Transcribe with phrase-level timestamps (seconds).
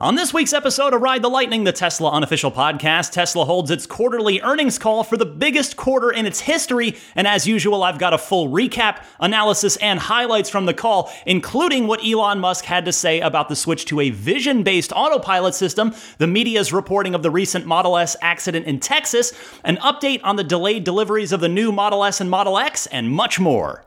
[0.00, 3.84] On this week's episode of Ride the Lightning, the Tesla unofficial podcast, Tesla holds its
[3.84, 6.96] quarterly earnings call for the biggest quarter in its history.
[7.16, 11.88] And as usual, I've got a full recap, analysis, and highlights from the call, including
[11.88, 15.92] what Elon Musk had to say about the switch to a vision based autopilot system,
[16.18, 19.32] the media's reporting of the recent Model S accident in Texas,
[19.64, 23.10] an update on the delayed deliveries of the new Model S and Model X, and
[23.10, 23.84] much more.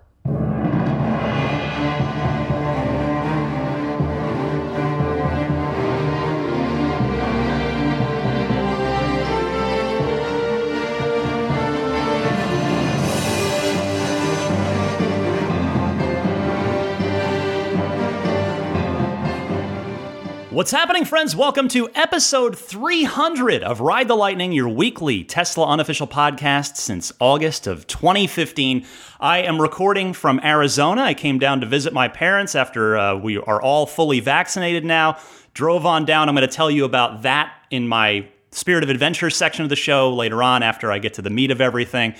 [20.51, 21.33] What's happening, friends?
[21.33, 27.67] Welcome to episode 300 of Ride the Lightning, your weekly Tesla unofficial podcast since August
[27.67, 28.85] of 2015.
[29.21, 31.03] I am recording from Arizona.
[31.03, 35.17] I came down to visit my parents after uh, we are all fully vaccinated now.
[35.53, 36.27] Drove on down.
[36.27, 39.77] I'm going to tell you about that in my Spirit of Adventure section of the
[39.77, 42.13] show later on after I get to the meat of everything.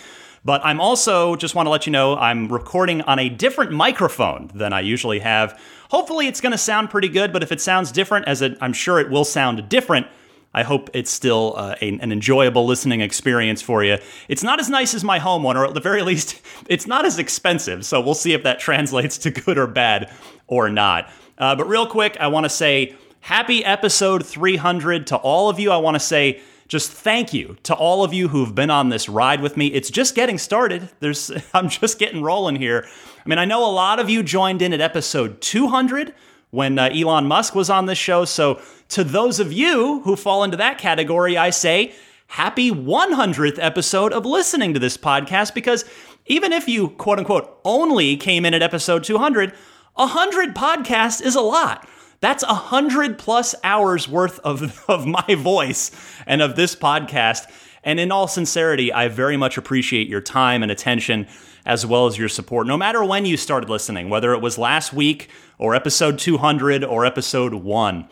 [0.44, 4.50] But I'm also just want to let you know I'm recording on a different microphone
[4.56, 5.60] than I usually have.
[5.92, 8.72] Hopefully, it's going to sound pretty good, but if it sounds different, as it, I'm
[8.72, 10.08] sure it will sound different,
[10.54, 13.98] I hope it's still uh, a, an enjoyable listening experience for you.
[14.30, 17.04] It's not as nice as my home one, or at the very least, it's not
[17.04, 17.86] as expensive.
[17.86, 20.10] So we'll see if that translates to good or bad
[20.48, 21.12] or not.
[21.38, 25.72] Uh, but real quick, I want to say happy episode 300 to all of you.
[25.72, 26.40] I want to say
[26.70, 29.68] just thank you to all of you who've been on this ride with me.
[29.68, 30.90] It's just getting started.
[31.02, 32.88] There's I'm just getting rolling here.
[33.24, 36.14] I mean, I know a lot of you joined in at episode 200
[36.50, 38.26] when uh, Elon Musk was on this show.
[38.26, 41.94] So to those of you who fall into that category, I say
[42.28, 45.86] happy 100th episode of listening to this podcast because
[46.26, 49.54] even if you quote unquote only came in at episode 200,
[49.96, 51.88] 100 podcasts is a lot.
[52.22, 55.92] That's a hundred plus hours worth of, of my voice
[56.26, 57.52] and of this podcast.
[57.84, 61.28] And in all sincerity, I very much appreciate your time and attention
[61.66, 64.94] as well as your support, no matter when you started listening, whether it was last
[64.94, 68.08] week or episode 200 or episode 1.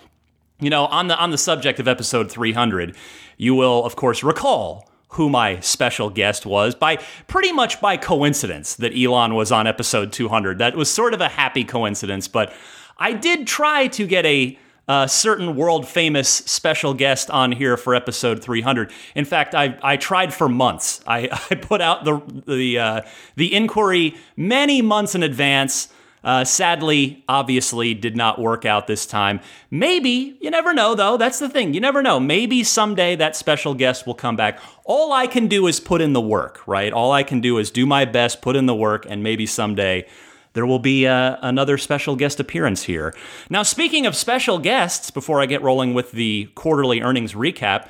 [0.59, 2.95] You know, on the on the subject of episode 300,
[3.37, 8.75] you will of course recall who my special guest was by pretty much by coincidence
[8.75, 10.59] that Elon was on episode 200.
[10.59, 12.53] That was sort of a happy coincidence, but
[12.97, 17.93] I did try to get a uh, certain world famous special guest on here for
[17.93, 18.91] episode 300.
[19.13, 21.01] In fact, I, I tried for months.
[21.05, 23.01] I, I put out the the uh,
[23.35, 25.89] the inquiry many months in advance.
[26.21, 29.39] Uh, sadly, obviously, did not work out this time.
[29.71, 31.15] Maybe, you never know though.
[31.15, 31.73] That's the thing.
[31.73, 32.19] You never know.
[32.19, 34.59] Maybe someday that special guest will come back.
[34.83, 36.91] All I can do is put in the work, right?
[36.91, 40.07] All I can do is do my best, put in the work, and maybe someday
[40.53, 43.13] there will be uh, another special guest appearance here.
[43.49, 47.87] Now, speaking of special guests, before I get rolling with the quarterly earnings recap,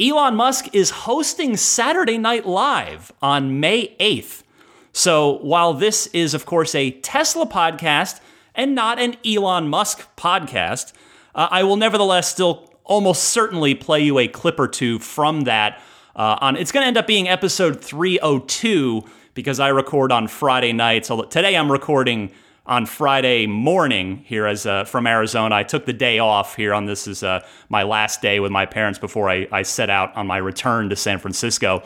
[0.00, 4.44] Elon Musk is hosting Saturday Night Live on May 8th.
[4.92, 8.20] So, while this is, of course, a Tesla podcast
[8.54, 10.92] and not an Elon Musk podcast,
[11.34, 15.80] uh, I will nevertheless still almost certainly play you a clip or two from that.
[16.16, 19.04] Uh, on it's going to end up being episode 302
[19.38, 21.12] because I record on Friday nights.
[21.30, 22.32] Today I'm recording
[22.66, 25.54] on Friday morning here as uh, from Arizona.
[25.54, 28.66] I took the day off here on this is uh, my last day with my
[28.66, 31.84] parents before I, I set out on my return to San Francisco.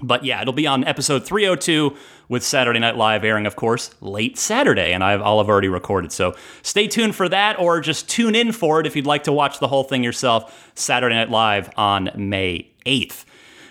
[0.00, 1.96] But yeah, it'll be on episode 302
[2.28, 6.12] with Saturday Night Live airing, of course, late Saturday, and I've, I'll have already recorded.
[6.12, 9.32] So stay tuned for that, or just tune in for it if you'd like to
[9.32, 10.70] watch the whole thing yourself.
[10.76, 13.24] Saturday Night Live on May 8th.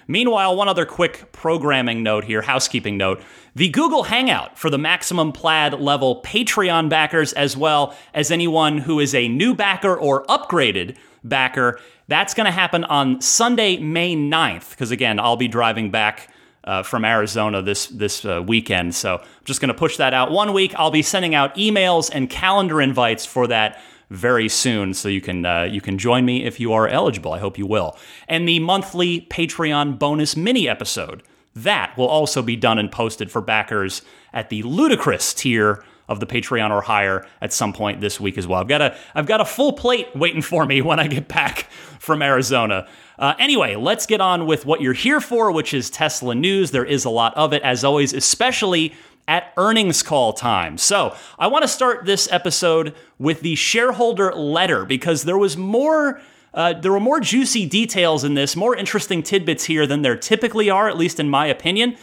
[0.08, 3.22] Meanwhile, one other quick programming note here, housekeeping note.
[3.56, 9.00] The Google Hangout for the Maximum Plaid level Patreon backers, as well as anyone who
[9.02, 14.70] is a new backer or upgraded backer, that's going to happen on Sunday, May 9th,
[14.70, 16.30] because again, I'll be driving back.
[16.64, 20.32] Uh, from Arizona this this uh, weekend, so I'm just going to push that out
[20.32, 20.74] one week.
[20.76, 23.80] I'll be sending out emails and calendar invites for that
[24.10, 27.34] very soon, so you can uh, you can join me if you are eligible.
[27.34, 27.98] I hope you will.
[28.28, 31.24] And the monthly Patreon bonus mini episode
[31.64, 36.26] that will also be done and posted for backers at the ludicrous tier of the
[36.26, 38.62] Patreon or higher at some point this week as well.
[38.62, 41.68] I've got a I've got a full plate waiting for me when I get back
[42.00, 42.88] from Arizona.
[43.18, 46.72] Uh, anyway, let's get on with what you're here for, which is Tesla news.
[46.72, 48.94] There is a lot of it, as always, especially
[49.28, 50.78] at earnings call time.
[50.78, 56.22] So I want to start this episode with the shareholder letter because there was more.
[56.54, 60.72] Uh, there were more juicy details in this, more interesting tidbits here than there typically
[60.72, 61.96] are, at least in my opinion.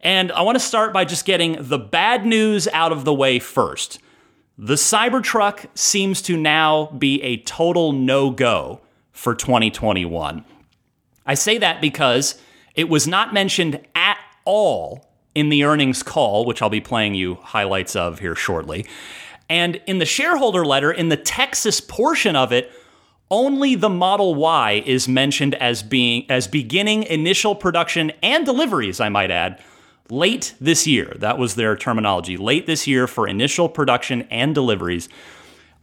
[0.00, 3.38] And I want to start by just getting the bad news out of the way
[3.38, 4.00] first.
[4.58, 8.80] the Cybertruck seems to now be a total no go
[9.12, 10.44] for 2021.
[11.26, 12.40] I say that because
[12.74, 17.36] it was not mentioned at all in the earnings call, which I'll be playing you
[17.36, 18.86] highlights of here shortly.
[19.48, 22.72] And in the shareholder letter, in the Texas portion of it,
[23.30, 29.08] only the Model Y is mentioned as being as beginning initial production and deliveries, I
[29.08, 29.62] might add,
[30.10, 31.14] late this year.
[31.18, 32.36] That was their terminology.
[32.36, 35.08] Late this year for initial production and deliveries.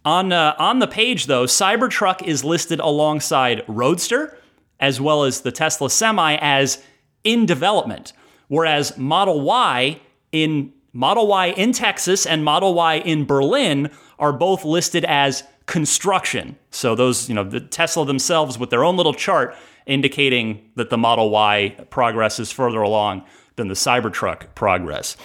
[0.06, 4.38] On uh, on the page though, Cybertruck is listed alongside Roadster
[4.80, 6.84] as well as the Tesla Semi as
[7.24, 8.14] in development,
[8.52, 9.98] whereas Model Y
[10.34, 13.90] in Model Y in Texas and Model Y in Berlin
[14.20, 16.58] are both listed as construction.
[16.70, 19.56] So those, you know, the Tesla themselves with their own little chart
[19.86, 23.24] indicating that the Model Y progress is further along
[23.56, 25.16] than the Cybertruck progress.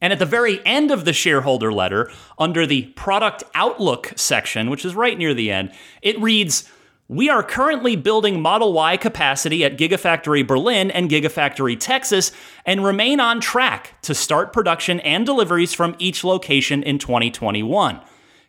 [0.00, 2.08] And at the very end of the shareholder letter,
[2.38, 5.72] under the product outlook section, which is right near the end,
[6.02, 6.70] it reads
[7.08, 12.32] we are currently building Model Y capacity at Gigafactory Berlin and Gigafactory Texas
[12.64, 18.00] and remain on track to start production and deliveries from each location in 2021.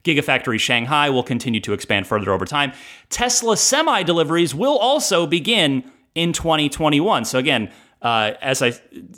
[0.05, 2.71] Gigafactory Shanghai will continue to expand further over time.
[3.09, 7.25] Tesla semi deliveries will also begin in 2021.
[7.25, 8.73] So again, uh, as I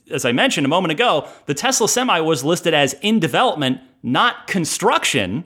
[0.10, 4.48] as I mentioned a moment ago, the Tesla Semi was listed as in development, not
[4.48, 5.44] construction.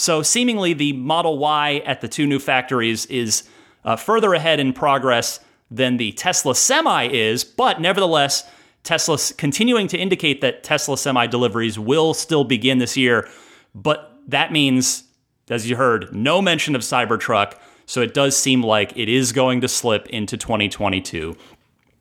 [0.00, 3.42] So, seemingly, the Model Y at the two new factories is
[3.84, 8.48] uh, further ahead in progress than the Tesla Semi is, but nevertheless,
[8.82, 13.28] Tesla's continuing to indicate that Tesla Semi deliveries will still begin this year.
[13.74, 15.04] But that means,
[15.50, 17.58] as you heard, no mention of Cybertruck.
[17.84, 21.36] So it does seem like it is going to slip into 2022.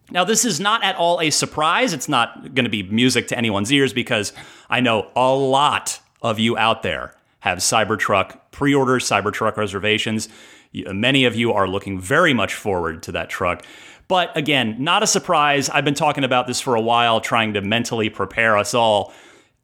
[0.10, 1.92] Now, this is not at all a surprise.
[1.92, 4.32] It's not going to be music to anyone's ears because
[4.70, 10.30] I know a lot of you out there have Cybertruck pre orders, Cybertruck reservations.
[10.74, 13.64] Many of you are looking very much forward to that truck.
[14.08, 15.70] But again, not a surprise.
[15.70, 19.14] I've been talking about this for a while, trying to mentally prepare us all.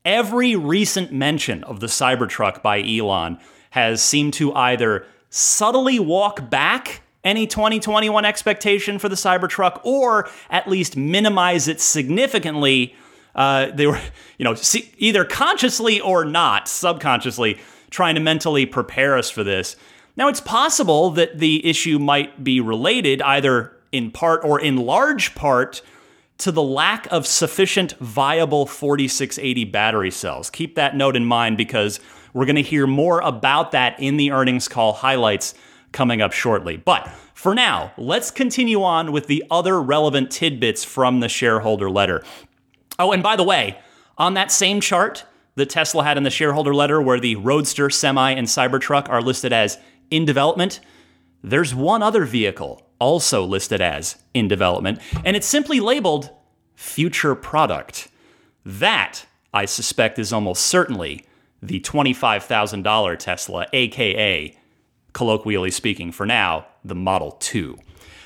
[0.04, 3.40] Every recent mention of the Cybertruck by Elon
[3.72, 10.70] has seemed to either subtly walk back any 2021 expectation for the Cybertruck or at
[10.70, 12.96] least minimize it significantly
[13.36, 14.00] uh, they were,
[14.38, 14.56] you know,
[14.98, 17.60] either consciously or not, subconsciously,
[17.90, 19.76] trying to mentally prepare us for this.
[20.18, 25.36] Now, it's possible that the issue might be related either in part or in large
[25.36, 25.82] part
[26.38, 30.50] to the lack of sufficient viable 4680 battery cells.
[30.50, 32.00] Keep that note in mind because
[32.34, 35.54] we're going to hear more about that in the earnings call highlights
[35.94, 36.76] coming up shortly.
[36.76, 42.24] But for now, let's continue on with the other relevant tidbits from the shareholder letter.
[42.98, 43.78] Oh, and by the way,
[44.18, 45.26] on that same chart
[45.56, 49.54] that Tesla had in the shareholder letter where the Roadster, Semi, and Cybertruck are listed
[49.54, 49.78] as
[50.12, 50.80] in development,
[51.44, 56.30] there's one other vehicle also listed as in development, and it's simply labeled
[56.76, 58.08] future product.
[58.66, 61.26] That, I suspect, is almost certainly
[61.62, 64.58] the $25,000 Tesla, aka,
[65.14, 67.78] colloquially speaking for now, the Model 2.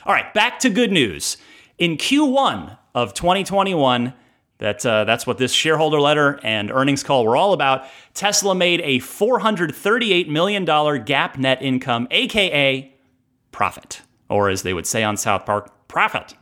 [0.06, 1.38] All right, back to good news.
[1.78, 4.14] In Q1 of 2021,
[4.60, 7.86] that, uh, that's what this shareholder letter and earnings call were all about.
[8.14, 12.94] Tesla made a $438 million GAAP net income, aka
[13.52, 16.36] profit, or as they would say on South Park, profit.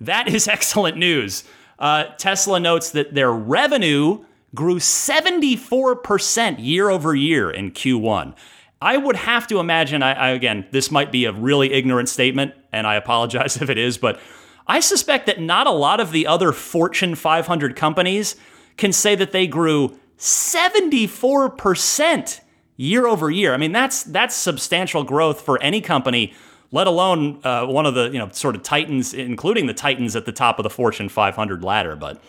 [0.00, 1.44] That is excellent news.
[1.78, 8.34] Uh, Tesla notes that their revenue grew 74% year over year in Q1.
[8.80, 12.54] I would have to imagine, I, I, again, this might be a really ignorant statement,
[12.72, 14.20] and I apologize if it is, but
[14.66, 18.36] I suspect that not a lot of the other Fortune 500 companies
[18.76, 22.40] can say that they grew 74%
[22.76, 23.54] year over year.
[23.54, 26.34] I mean, that's that's substantial growth for any company,
[26.70, 30.26] let alone uh, one of the you know sort of titans, including the titans at
[30.26, 31.96] the top of the Fortune 500 ladder.
[31.96, 32.22] But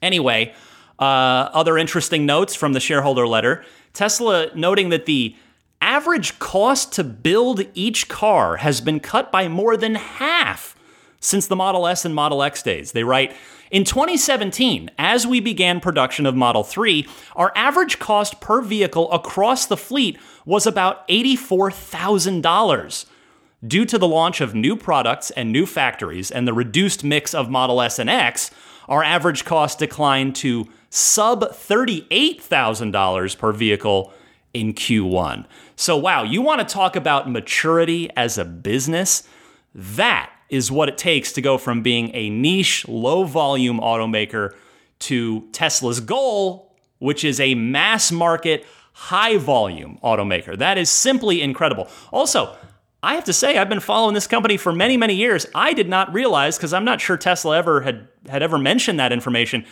[0.00, 0.54] anyway,
[0.98, 5.34] uh, other interesting notes from the shareholder letter: Tesla noting that the
[5.80, 10.76] average cost to build each car has been cut by more than half
[11.20, 12.92] since the Model S and Model X days.
[12.92, 13.34] They write,
[13.70, 17.06] in 2017, as we began production of Model 3,
[17.36, 23.06] our average cost per vehicle across the fleet was about $84,000.
[23.66, 27.50] Due to the launch of new products and new factories and the reduced mix of
[27.50, 28.50] Model S and X,
[28.88, 34.12] our average cost declined to sub $38,000 per vehicle
[34.54, 35.44] in Q1.
[35.76, 39.28] So, wow, you want to talk about maturity as a business?
[39.74, 44.54] That is what it takes to go from being a niche, low volume automaker
[45.00, 50.56] to Tesla's goal, which is a mass market, high volume automaker.
[50.56, 51.88] That is simply incredible.
[52.12, 52.56] Also,
[53.02, 55.46] I have to say, I've been following this company for many, many years.
[55.54, 59.12] I did not realize, because I'm not sure Tesla ever had, had ever mentioned that
[59.12, 59.64] information.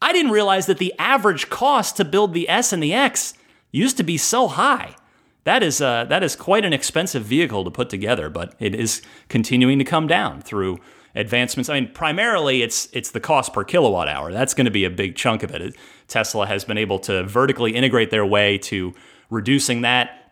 [0.00, 3.34] I didn't realize that the average cost to build the S and the X
[3.70, 4.96] used to be so high.
[5.44, 9.02] That is, uh, that is quite an expensive vehicle to put together, but it is
[9.28, 10.78] continuing to come down through
[11.14, 11.68] advancements.
[11.68, 14.32] I mean, primarily it's it's the cost per kilowatt hour.
[14.32, 15.76] That's going to be a big chunk of it.
[16.08, 18.94] Tesla has been able to vertically integrate their way to
[19.28, 20.22] reducing that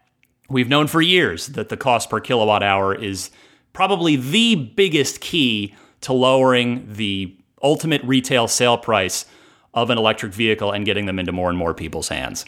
[0.50, 3.30] We've known for years that the cost per kilowatt hour is
[3.72, 9.26] probably the biggest key to lowering the ultimate retail sale price
[9.74, 12.44] of an electric vehicle and getting them into more and more people's hands.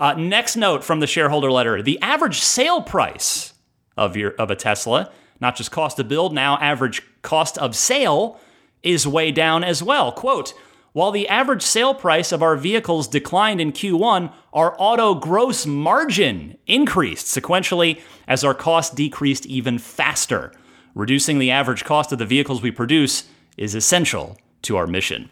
[0.00, 3.52] Uh, next note from the shareholder letter the average sale price
[3.96, 8.40] of, your, of a Tesla, not just cost to build, now average cost of sale
[8.82, 10.10] is way down as well.
[10.10, 10.54] Quote,
[10.92, 16.56] while the average sale price of our vehicles declined in Q1, our auto gross margin
[16.66, 20.50] increased sequentially as our cost decreased even faster.
[20.94, 25.28] Reducing the average cost of the vehicles we produce is essential to our mission.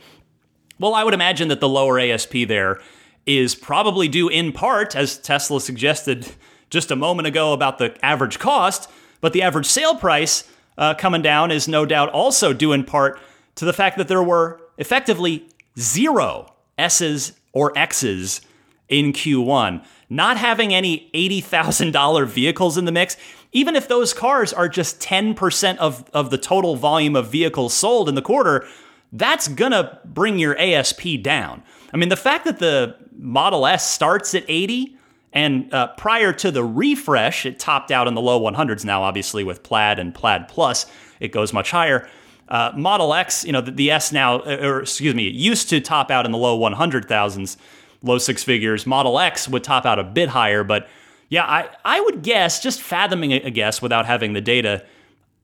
[0.79, 2.81] Well, I would imagine that the lower ASP there
[3.29, 6.27] is probably due in part, as Tesla suggested
[6.71, 11.23] just a moment ago about the average cost, but the average sale price uh, coming
[11.23, 13.21] down is no doubt also due in part
[13.57, 15.47] to the fact that there were effectively
[15.79, 18.41] zero S's or X's
[18.89, 19.85] in Q1.
[20.09, 23.17] Not having any $80,000 vehicles in the mix,
[23.53, 28.09] even if those cars are just 10% of, of the total volume of vehicles sold
[28.09, 28.67] in the quarter,
[29.13, 31.63] that's gonna bring your ASP down.
[31.93, 34.97] I mean, the fact that the Model S starts at 80
[35.33, 38.85] and uh, prior to the refresh, it topped out in the low 100s.
[38.85, 40.87] Now, obviously, with Plaid and Plaid Plus,
[41.21, 42.09] it goes much higher.
[42.49, 45.81] Uh, Model X, you know, the, the, S now, or excuse me, it used to
[45.81, 47.57] top out in the low 100,000s,
[48.03, 48.87] low six figures.
[48.87, 50.89] Model X would top out a bit higher, but
[51.29, 54.83] yeah, I, I would guess, just fathoming a guess without having the data,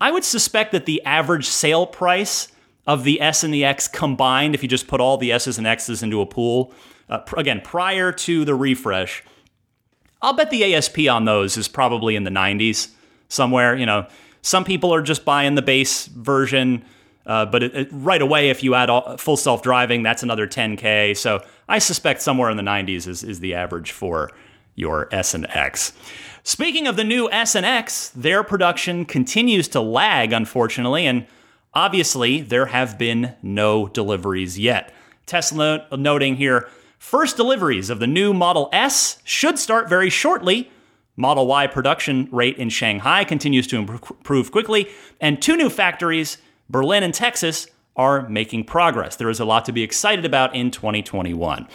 [0.01, 2.49] I would suspect that the average sale price
[2.87, 5.67] of the S and the X combined, if you just put all the S's and
[5.67, 6.73] X's into a pool,
[7.09, 9.23] uh, pr- again, prior to the refresh,
[10.23, 12.91] I'll bet the ASP on those is probably in the 90s
[13.29, 13.75] somewhere.
[13.77, 14.07] You know,
[14.43, 16.85] some people are just buying the base version.
[17.27, 20.47] Uh, but it, it, right away, if you add all, full self driving, that's another
[20.47, 21.17] 10K.
[21.17, 24.31] So I suspect somewhere in the 90s is, is the average for
[24.75, 25.95] your S and X.
[26.43, 31.27] Speaking of the new S and X, their production continues to lag, unfortunately, and
[31.75, 34.93] obviously there have been no deliveries yet.
[35.27, 40.71] Tesla noting here first deliveries of the new Model S should start very shortly.
[41.17, 44.89] Model Y production rate in Shanghai continues to improve quickly,
[45.21, 46.39] and two new factories
[46.69, 49.17] Berlin and Texas are making progress.
[49.17, 51.69] There is a lot to be excited about in 2021.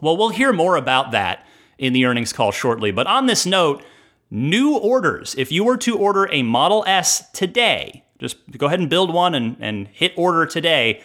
[0.00, 1.46] Well, we'll hear more about that
[1.78, 2.90] in the earnings call shortly.
[2.90, 3.82] But on this note,
[4.30, 5.34] new orders.
[5.38, 9.34] If you were to order a Model S today, just go ahead and build one
[9.34, 11.02] and, and hit order today.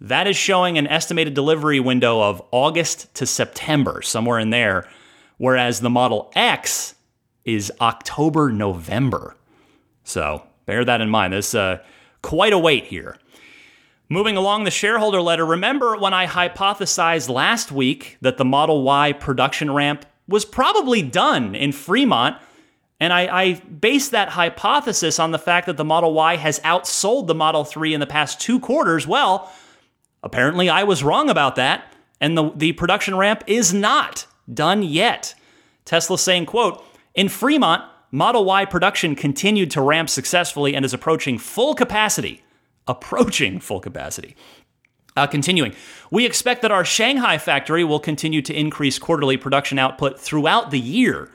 [0.00, 4.88] That is showing an estimated delivery window of August to September, somewhere in there.
[5.36, 6.94] Whereas the Model X
[7.44, 9.36] is October, November.
[10.04, 11.32] So bear that in mind.
[11.32, 11.78] This uh,
[12.22, 13.16] Quite a wait here.
[14.08, 19.12] Moving along the shareholder letter, remember when I hypothesized last week that the Model Y
[19.12, 22.36] production ramp was probably done in Fremont?
[23.00, 27.26] And I, I based that hypothesis on the fact that the Model Y has outsold
[27.26, 29.06] the Model 3 in the past two quarters.
[29.06, 29.50] Well,
[30.22, 35.34] apparently I was wrong about that, and the, the production ramp is not done yet.
[35.86, 41.38] Tesla saying, quote, in Fremont, Model Y production continued to ramp successfully and is approaching
[41.38, 42.42] full capacity.
[42.86, 44.36] Approaching full capacity.
[45.16, 45.74] Uh, continuing,
[46.10, 50.78] we expect that our Shanghai factory will continue to increase quarterly production output throughout the
[50.78, 51.30] year.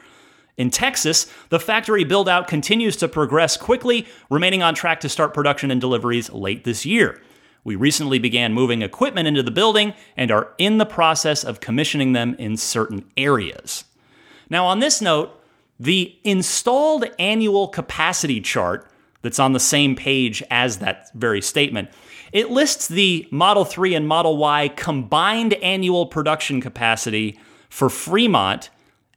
[0.58, 5.34] In Texas, the factory build out continues to progress quickly, remaining on track to start
[5.34, 7.22] production and deliveries late this year.
[7.66, 12.14] We recently began moving equipment into the building and are in the process of commissioning
[12.14, 13.84] them in certain areas.
[14.50, 15.42] Now, on this note,
[15.80, 18.90] the installed annual capacity chart
[19.24, 21.90] that's on the same page as that very statement,
[22.32, 28.70] it lists the Model 3 and Model Y combined annual production capacity for Fremont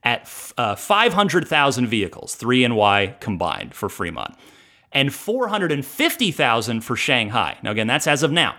[0.02, 4.34] at uh, 500,000 vehicles, 3 and Y combined for Fremont,
[4.92, 7.58] and 450,000 for Shanghai.
[7.62, 8.56] Now, again, that's as of now.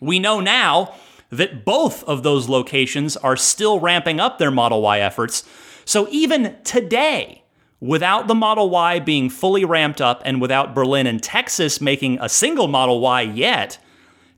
[0.00, 0.94] We know now
[1.30, 5.44] that both of those locations are still ramping up their Model Y efforts
[5.86, 7.44] so even today,
[7.80, 12.28] without the Model Y being fully ramped up and without Berlin and Texas making a
[12.28, 13.78] single Model Y yet,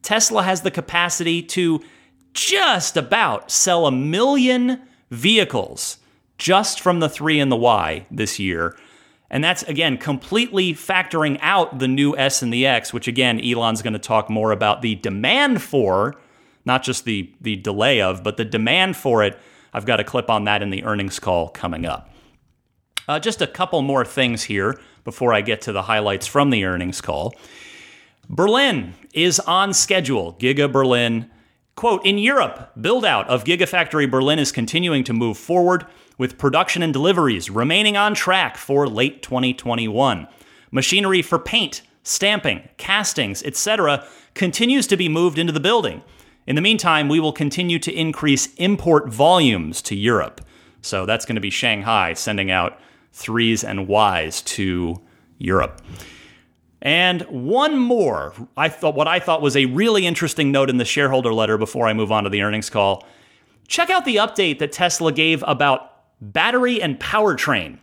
[0.03, 1.83] Tesla has the capacity to
[2.35, 5.98] just about sell a million vehicles
[6.39, 8.77] just from the 3 and the Y this year.
[9.31, 13.83] And that's, again, completely factoring out the new S and the X, which, again, Elon's
[13.83, 16.15] going to talk more about the demand for,
[16.65, 19.39] not just the, the delay of, but the demand for it.
[19.75, 22.11] I've got a clip on that in the earnings call coming up.
[23.07, 26.65] Uh, just a couple more things here before I get to the highlights from the
[26.65, 27.35] earnings call.
[28.31, 30.35] Berlin is on schedule.
[30.35, 31.31] Giga Berlin.
[31.75, 35.87] Quote In Europe, build out of Gigafactory Berlin is continuing to move forward
[36.19, 40.27] with production and deliveries remaining on track for late 2021.
[40.71, 46.03] Machinery for paint, stamping, castings, etc., continues to be moved into the building.
[46.47, 50.41] In the meantime, we will continue to increase import volumes to Europe.
[50.83, 52.79] So that's going to be Shanghai sending out
[53.13, 55.01] threes and Ys to
[55.39, 55.83] Europe.
[56.81, 60.85] And one more, I thought what I thought was a really interesting note in the
[60.85, 63.07] shareholder letter before I move on to the earnings call.
[63.67, 67.79] Check out the update that Tesla gave about battery and powertrain.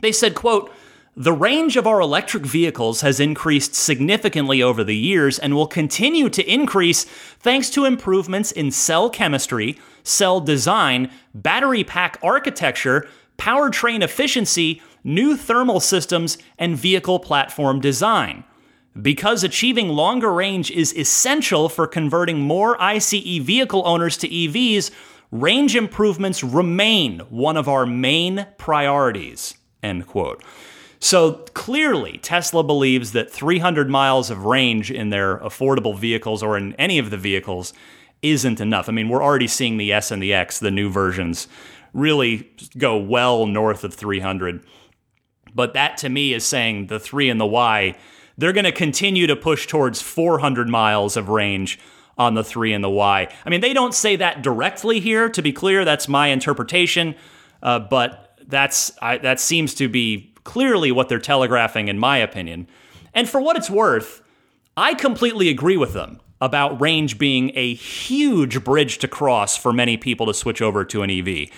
[0.00, 0.72] They said, quote,
[1.16, 6.28] the range of our electric vehicles has increased significantly over the years and will continue
[6.30, 7.02] to increase
[7.40, 15.80] thanks to improvements in cell chemistry, cell design, battery pack architecture, powertrain efficiency, new thermal
[15.80, 18.44] systems, and vehicle platform design.
[19.00, 24.92] Because achieving longer range is essential for converting more ICE vehicle owners to EVs,
[25.30, 29.54] range improvements remain one of our main priorities.
[29.82, 30.42] End quote.
[31.00, 36.74] So clearly, Tesla believes that 300 miles of range in their affordable vehicles or in
[36.74, 37.72] any of the vehicles
[38.20, 38.88] isn't enough.
[38.88, 41.46] I mean, we're already seeing the S and the X, the new versions,
[41.92, 44.64] really go well north of 300.
[45.54, 47.96] But that to me is saying the 3 and the Y,
[48.36, 51.78] they're going to continue to push towards 400 miles of range
[52.18, 53.28] on the 3 and the Y.
[53.44, 55.84] I mean, they don't say that directly here, to be clear.
[55.84, 57.14] That's my interpretation.
[57.62, 62.68] Uh, but that's I, that seems to be clearly what they're telegraphing, in my opinion.
[63.14, 64.22] And for what it's worth,
[64.76, 69.96] I completely agree with them about range being a huge bridge to cross for many
[69.96, 71.48] people to switch over to an EV.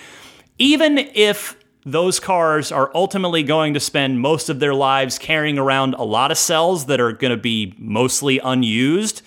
[0.57, 5.93] Even if those cars are ultimately going to spend most of their lives carrying around
[5.95, 9.21] a lot of cells that are going to be mostly unused,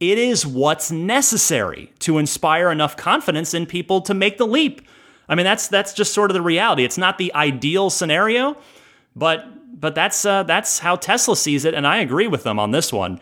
[0.00, 4.82] it is what's necessary to inspire enough confidence in people to make the leap.
[5.28, 6.84] I mean, that's that's just sort of the reality.
[6.84, 8.56] It's not the ideal scenario,
[9.14, 12.70] but but that's uh, that's how Tesla sees it, and I agree with them on
[12.70, 13.20] this one.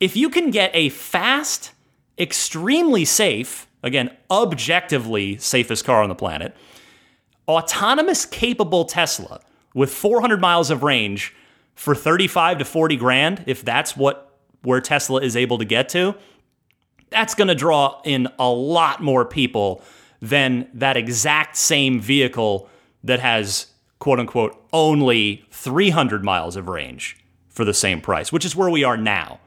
[0.00, 1.72] If you can get a fast,
[2.18, 6.56] extremely safe, again, objectively safest car on the planet,
[7.46, 9.40] autonomous capable Tesla
[9.74, 11.34] with 400 miles of range
[11.74, 14.29] for 35 to 40 grand, if that's what
[14.62, 16.14] where Tesla is able to get to,
[17.10, 19.82] that's going to draw in a lot more people
[20.20, 22.68] than that exact same vehicle
[23.02, 23.66] that has
[23.98, 27.16] quote unquote only 300 miles of range
[27.48, 29.40] for the same price, which is where we are now.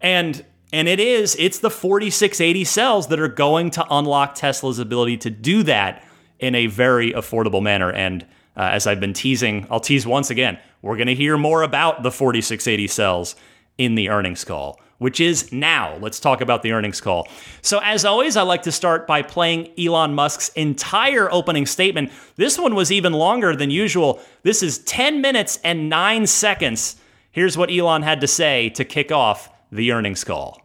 [0.00, 5.16] And and it is it's the 4680 cells that are going to unlock Tesla's ability
[5.18, 6.04] to do that
[6.38, 8.24] in a very affordable manner and
[8.56, 10.58] uh, as I've been teasing, I'll tease once again.
[10.82, 13.36] We're going to hear more about the 4680 cells
[13.78, 15.96] in the earnings call, which is now.
[15.96, 17.28] Let's talk about the earnings call.
[17.62, 22.10] So, as always, I like to start by playing Elon Musk's entire opening statement.
[22.36, 24.20] This one was even longer than usual.
[24.42, 26.96] This is 10 minutes and 9 seconds.
[27.30, 30.60] Here's what Elon had to say to kick off the earnings call.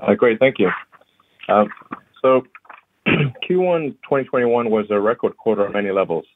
[0.00, 0.70] Uh, great, thank you.
[1.48, 1.68] Um,
[2.20, 2.42] so,
[3.06, 6.26] Q1 2021 was a record quarter on many levels.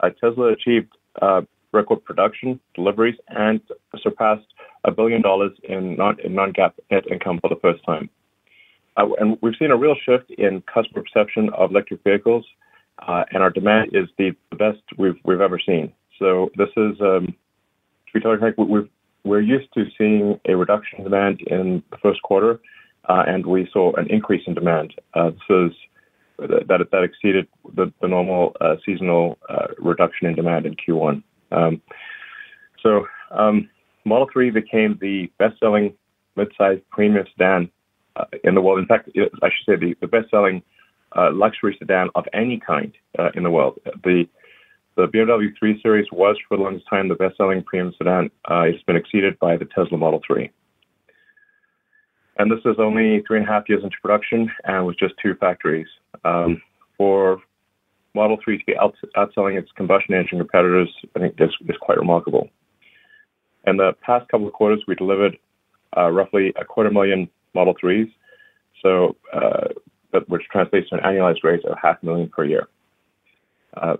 [0.00, 1.42] Uh, Tesla achieved uh,
[1.72, 3.60] record production, deliveries, and
[4.02, 4.46] surpassed
[4.84, 8.08] a billion dollars in non in non-GAAP net income for the first time.
[8.96, 12.44] Uh, and we've seen a real shift in customer perception of electric vehicles,
[13.06, 15.92] uh, and our demand is the, best we've ever seen.
[16.18, 17.26] So this is um,
[18.06, 18.88] to be totally we've
[19.24, 22.60] we're used to seeing a reduction in demand in the first quarter,
[23.08, 24.94] uh, and we saw an increase in demand.
[26.38, 29.38] That exceeded the, normal seasonal
[29.78, 31.22] reduction in demand in Q1.
[34.04, 35.94] Model 3 became the best-selling
[36.36, 37.70] mid-sized premium sedan
[38.16, 38.78] uh, in the world.
[38.78, 40.62] In fact, I should say the, the best-selling
[41.16, 43.80] uh, luxury sedan of any kind uh, in the world.
[44.04, 44.26] The
[44.94, 48.30] the BMW 3 Series was for the longest time the best-selling premium sedan.
[48.50, 50.50] Uh, it's been exceeded by the Tesla Model 3.
[52.38, 55.34] And this is only three and a half years into production and with just two
[55.36, 55.86] factories.
[56.24, 56.60] Um,
[56.98, 57.40] for
[58.14, 61.98] Model 3 to be out, outselling its combustion engine competitors, I think is, is quite
[61.98, 62.50] remarkable.
[63.66, 65.36] In the past couple of quarters, we delivered
[65.96, 68.10] uh, roughly a quarter million Model 3s,
[68.82, 69.68] so uh,
[70.26, 72.68] which translates to an annualized rate of half a million per year.
[73.74, 73.96] Uh,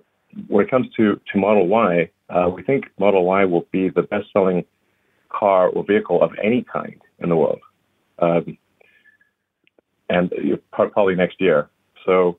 [0.49, 2.11] when it comes to, Model Y,
[2.55, 4.65] we think Model Y will be the best selling
[5.29, 7.61] car or vehicle of any kind in the world.
[8.19, 8.57] Um,
[10.09, 10.33] and
[10.73, 11.71] probably next year.
[12.05, 12.39] So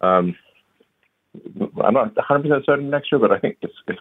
[0.00, 0.36] um,
[1.82, 3.98] I'm not 100% certain next year, but I think it's, it's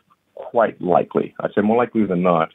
[0.54, 1.34] quite likely.
[1.40, 2.50] I'd say more likely than not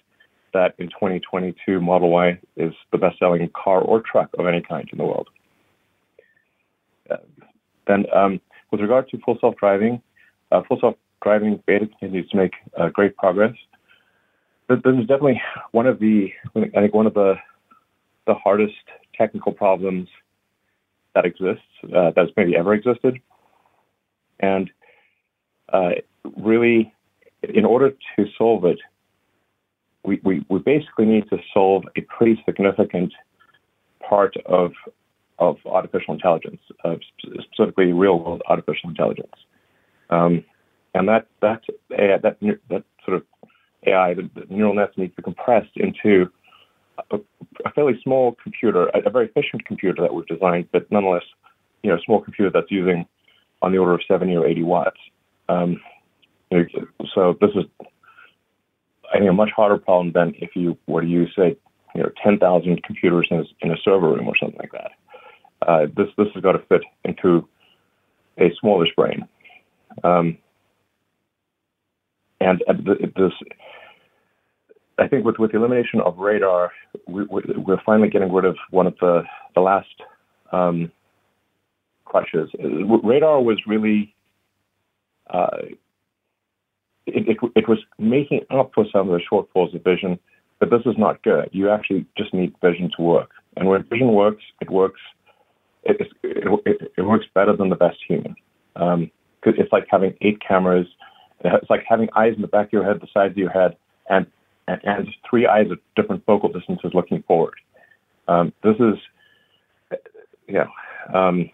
[0.55, 4.99] that in 2022 Model Y is the best-selling car or truck of any kind in
[4.99, 5.29] the world.
[7.11, 7.17] Uh,
[7.89, 10.01] then, um, with regard to full self-driving,
[10.53, 13.55] uh, full self-driving beta continues to make uh, great progress.
[14.69, 17.35] But this is definitely one of the, I think, one of the
[18.29, 18.75] the hardest
[19.17, 20.07] technical problems
[21.15, 21.65] that exists,
[21.97, 23.19] uh, that's maybe ever existed.
[24.39, 24.71] And
[25.73, 25.93] uh,
[26.37, 26.93] really,
[27.43, 28.79] in order to solve it,
[30.05, 33.13] we, we, we basically need to solve a pretty significant
[34.09, 34.73] part of
[35.41, 36.97] of artificial intelligence, uh,
[37.53, 39.35] specifically real world artificial intelligence.
[40.11, 40.45] Um,
[40.95, 42.37] and that that that
[42.69, 43.23] that sort of
[43.87, 46.29] AI, the, the neural nets need to be compressed into
[47.13, 47.19] a,
[47.65, 51.23] a fairly small computer, a, a, very efficient computer that we've designed, but nonetheless,
[51.83, 53.07] you know, a small computer that's using
[53.63, 54.99] on the order of 70 or 80 watts.
[55.49, 55.81] Um,
[57.15, 57.65] so this is,
[59.13, 61.57] I think, a much harder problem than if you were to use, say,
[61.95, 64.91] you know, 10,000 computers in a, in a server room or something like that.
[65.67, 67.49] Uh, this this has got to fit into
[68.39, 69.27] a smallish brain.
[70.05, 70.39] Um,
[72.41, 72.75] and uh,
[73.17, 73.33] this
[74.99, 76.73] I think with, with the elimination of radar,
[77.07, 79.23] we, are finally getting rid of one of the,
[79.55, 79.87] the last
[80.53, 80.91] um,
[82.05, 82.51] crutches.
[82.59, 84.15] Radar was really,
[85.31, 85.59] uh,
[87.09, 90.19] it, it, it, was making up for some of the shortfalls of vision,
[90.59, 91.49] but this is not good.
[91.53, 93.31] You actually just need vision to work.
[93.57, 95.01] And when vision works, it works,
[95.85, 98.37] it, it, it works better than the best human.
[98.77, 99.11] Um,
[99.45, 100.87] it's like having eight cameras.
[101.41, 103.77] It's like having eyes in the back of your head, the sides of your head,
[104.09, 104.27] and
[104.69, 107.55] and, and three eyes at different focal distances looking forward.
[108.29, 109.99] Um, this is,
[110.47, 110.67] yeah,
[111.15, 111.51] um,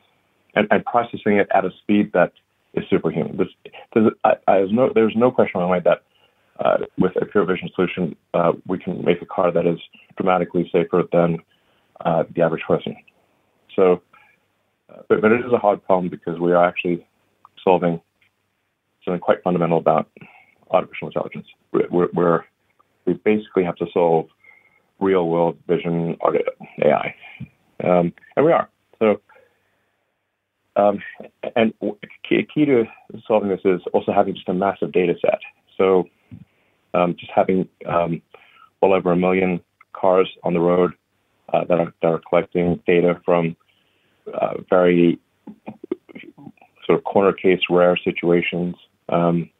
[0.57, 2.33] and, and, processing it at a speed that
[2.75, 3.37] is superhuman.
[3.37, 3.49] This
[4.25, 6.03] I, I, there's, no, there's no question in my mind that
[6.61, 9.79] uh, with a pure vision solution, uh, we can make a car that is
[10.17, 11.39] dramatically safer than
[12.05, 12.97] uh, the average person.
[13.75, 14.03] So,
[14.89, 17.05] uh, but, but, it is a hard problem because we are actually
[17.63, 18.01] solving
[19.05, 20.09] something quite fundamental about
[20.71, 21.47] artificial intelligence.
[21.73, 22.45] We're, we're
[23.05, 24.29] we basically have to solve
[25.01, 26.17] real world vision
[26.85, 27.15] AI.
[27.83, 28.69] Um, and we are.
[28.99, 29.21] So,
[30.77, 31.01] um,
[31.57, 31.73] and
[32.29, 32.85] key, key, to
[33.27, 35.41] solving this is also having just a massive data set.
[35.77, 36.09] So,
[36.95, 38.23] um, just having um,
[38.81, 39.61] well over a million
[39.93, 40.93] cars on the road
[41.53, 43.57] uh, that, are, that are collecting data from
[44.33, 45.19] uh, very
[46.87, 48.75] sort of corner case rare situations.
[49.09, 49.51] Um,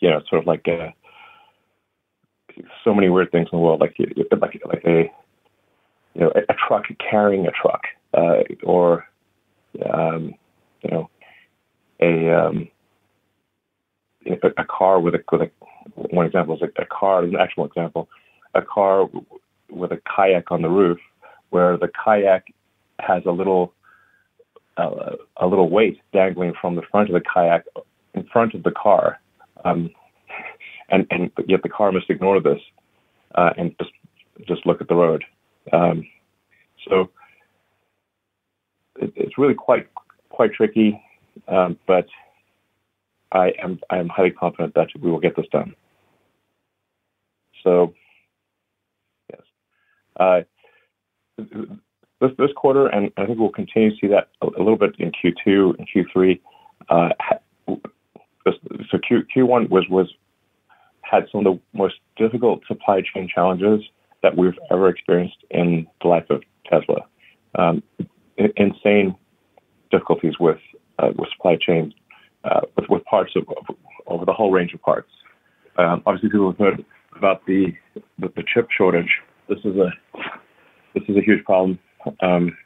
[0.00, 0.94] you know, sort of like a,
[2.84, 5.10] so many weird things in the world, like like like a
[6.14, 7.82] you know a, truck carrying a truck,
[8.14, 9.04] uh, or
[9.92, 10.34] um,
[10.82, 11.10] you know
[12.00, 12.68] a um,
[14.26, 15.50] a, car with a with a
[15.94, 18.08] one example is a, a car, an actual example,
[18.54, 19.08] a car
[19.70, 20.98] with a kayak on the roof,
[21.50, 22.52] where the kayak
[22.98, 23.72] has a little
[24.76, 27.64] uh, a little weight dangling from the front of the kayak
[28.14, 29.18] in front of the car.
[29.64, 29.90] Um,
[30.90, 32.60] and and yet the car must ignore this
[33.34, 33.92] uh, and just
[34.46, 35.24] just look at the road.
[35.72, 36.06] Um,
[36.88, 37.10] so
[39.00, 39.88] it, it's really quite
[40.28, 41.02] quite tricky,
[41.48, 42.06] um, but
[43.32, 45.74] I am I am highly confident that we will get this done.
[47.62, 47.94] So
[49.30, 49.42] yes,
[50.18, 50.40] uh,
[52.20, 54.94] this this quarter, and I think we'll continue to see that a, a little bit
[54.98, 56.40] in Q2 and Q3.
[56.88, 57.08] Uh,
[57.66, 60.12] so Q, Q1 was was
[61.02, 63.82] had some of the most difficult supply chain challenges
[64.22, 67.06] that we've ever experienced in the life of Tesla.
[67.56, 67.82] Um,
[68.56, 69.14] insane
[69.90, 70.58] difficulties with
[70.98, 71.92] uh, with supply chain,
[72.44, 73.76] uh, with, with parts of, of,
[74.06, 75.10] over the whole range of parts.
[75.78, 76.84] Um, obviously, people have heard
[77.16, 77.72] about the,
[78.18, 79.10] the, the chip shortage.
[79.48, 79.90] This is a
[80.94, 81.78] this is a huge problem.
[82.20, 82.56] Um,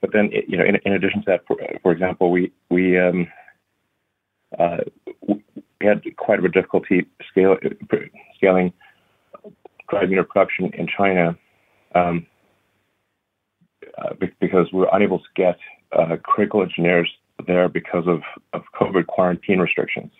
[0.00, 3.26] but then, you know, in, in, addition to that, for, for example, we we um,
[4.58, 4.78] uh,
[5.26, 5.42] we
[5.80, 7.56] had quite a difficulty scale,
[8.36, 8.72] scaling
[9.88, 11.36] drive unit production in China
[11.94, 12.26] um,
[13.98, 15.58] uh, because we were unable to get
[15.92, 17.10] uh, critical engineers
[17.46, 20.10] there because of, of COVID quarantine restrictions.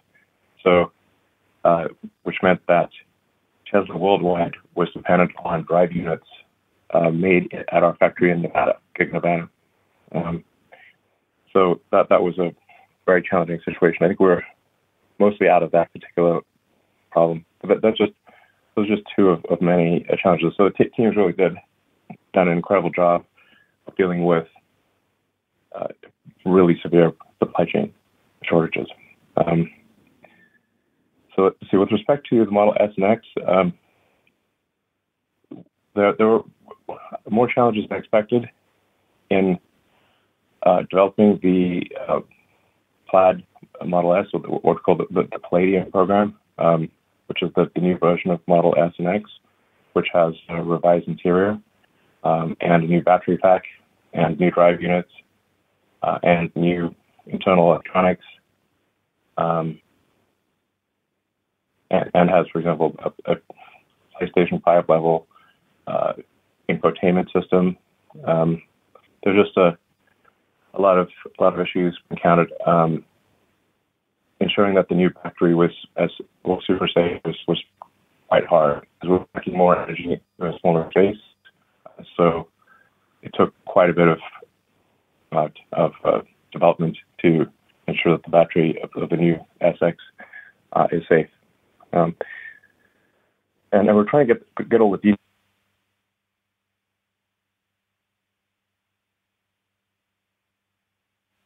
[0.63, 0.93] So,
[1.65, 1.89] uh,
[2.23, 2.91] which meant that
[3.71, 6.27] Tesla worldwide was dependent on drive units
[6.91, 9.49] uh, made at our factory in Nevada, Gig, Nevada.
[10.13, 10.45] Um,
[11.53, 12.55] so that that was a
[13.07, 13.99] very challenging situation.
[14.03, 14.43] I think we're
[15.19, 16.41] mostly out of that particular
[17.11, 17.45] problem.
[17.63, 18.13] But that's just
[18.75, 20.55] those are just two of, of many uh, challenges.
[20.57, 21.57] So the t- team is really good,
[22.33, 23.25] done an incredible job
[23.97, 24.47] dealing with
[25.75, 25.89] uh,
[26.45, 27.93] really severe supply chain
[28.45, 28.89] shortages.
[29.37, 29.71] Um,
[31.35, 31.77] so let's see.
[31.77, 33.73] With respect to the Model S and X, um,
[35.95, 36.43] there, there were
[37.31, 38.49] more challenges than expected
[39.31, 39.59] in
[40.65, 42.21] uh, developing the uh,
[43.09, 43.45] Plaid
[43.85, 46.89] Model S, or what's called the, the, Palladium program, um,
[47.27, 49.31] which is the, the, new version of Model S and X,
[49.93, 51.59] which has a revised interior
[52.25, 53.63] um, and a new battery pack
[54.13, 55.11] and new drive units
[56.03, 56.95] uh, and new
[57.27, 58.25] internal electronics.
[59.37, 59.81] Um,
[61.91, 63.37] and, and, has, for example, a, a
[64.21, 65.27] PlayStation 5 level
[65.87, 66.15] uh,
[66.69, 67.77] infotainment system.
[68.27, 68.63] Um,
[69.23, 69.79] there's just a,
[70.75, 72.53] a lot of a lot of issues encountered.
[72.67, 73.05] Um,
[74.41, 76.11] ensuring that the new factory was as
[76.45, 77.63] well super safe was, was
[78.29, 81.17] quite hard because we're packing more energy in a smaller space.
[82.17, 82.49] So
[83.23, 84.19] it took quite a bit of
[85.33, 86.21] uh, of uh,
[86.53, 87.47] development to
[87.87, 89.97] ensure that the battery of, of the new SX
[90.73, 91.29] uh, is safe.
[91.93, 92.15] Um,
[93.73, 95.19] and, and, we're trying to get get all the details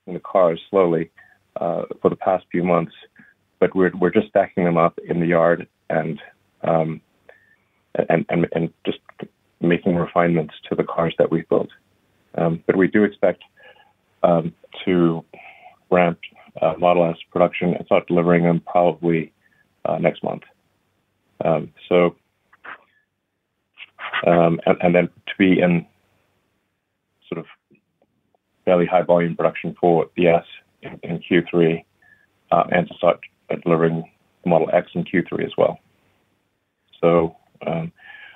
[0.06, 1.10] in the cars slowly
[1.56, 2.92] uh, for the past few months,
[3.58, 6.20] but we're we're just stacking them up in the yard and
[6.62, 7.00] um,
[7.94, 8.98] and, and and just
[9.62, 11.70] making refinements to the cars that we've built.
[12.36, 13.42] Um, but we do expect
[14.22, 15.24] um, to
[15.90, 16.18] ramp
[16.60, 19.32] uh, Model S production and start delivering them probably
[19.84, 20.42] uh, next month.
[21.44, 22.16] Um, so,
[24.26, 25.86] um, and, and, then to be in
[27.28, 27.46] sort of
[28.64, 30.44] fairly high volume production for the S
[30.82, 31.84] in, in Q3,
[32.52, 33.20] uh, and to start
[33.64, 34.08] delivering
[34.46, 35.78] Model X in Q3 as well.
[37.00, 37.92] So, um,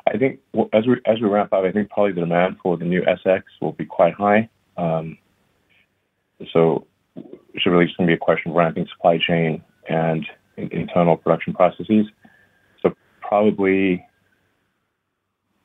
[0.06, 0.40] I think
[0.72, 3.42] as we as we ramp up, I think probably the demand for the new SX
[3.60, 4.48] will be quite high.
[4.76, 5.18] Um,
[6.52, 6.86] so
[7.54, 10.24] it's really just going to be a question of ramping supply chain and
[10.56, 12.06] internal production processes.
[12.82, 14.04] So probably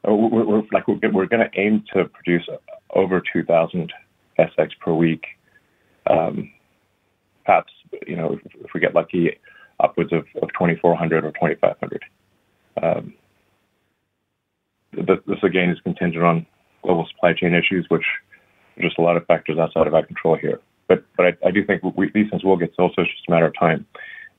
[0.08, 2.48] uh, we're, we're like we're, we're going to aim to produce
[2.96, 3.94] over 2,000
[4.40, 5.24] SX per week.
[6.10, 6.52] Um,
[7.46, 7.72] perhaps
[8.08, 9.38] you know if, if, we get lucky,
[9.80, 12.04] upwards of, of 2,400 or 2,500.
[12.82, 13.14] Um,
[14.94, 16.46] this again is contingent on
[16.84, 18.06] global supply chain issues, which
[18.80, 20.60] just a lot of factors outside of our control here.
[20.88, 23.28] But but I, I do think we, these things will get sold, so it's just
[23.28, 23.86] a matter of time.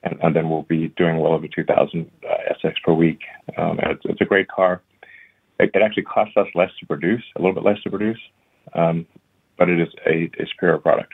[0.04, 2.34] And, and then we'll be doing well over 2,000 uh,
[2.64, 3.20] SX per week.
[3.56, 4.82] Um, and it's, it's, a great car.
[5.60, 8.18] It, it, actually costs us less to produce, a little bit less to produce,
[8.74, 9.06] um,
[9.56, 11.12] but it is a, a, superior product.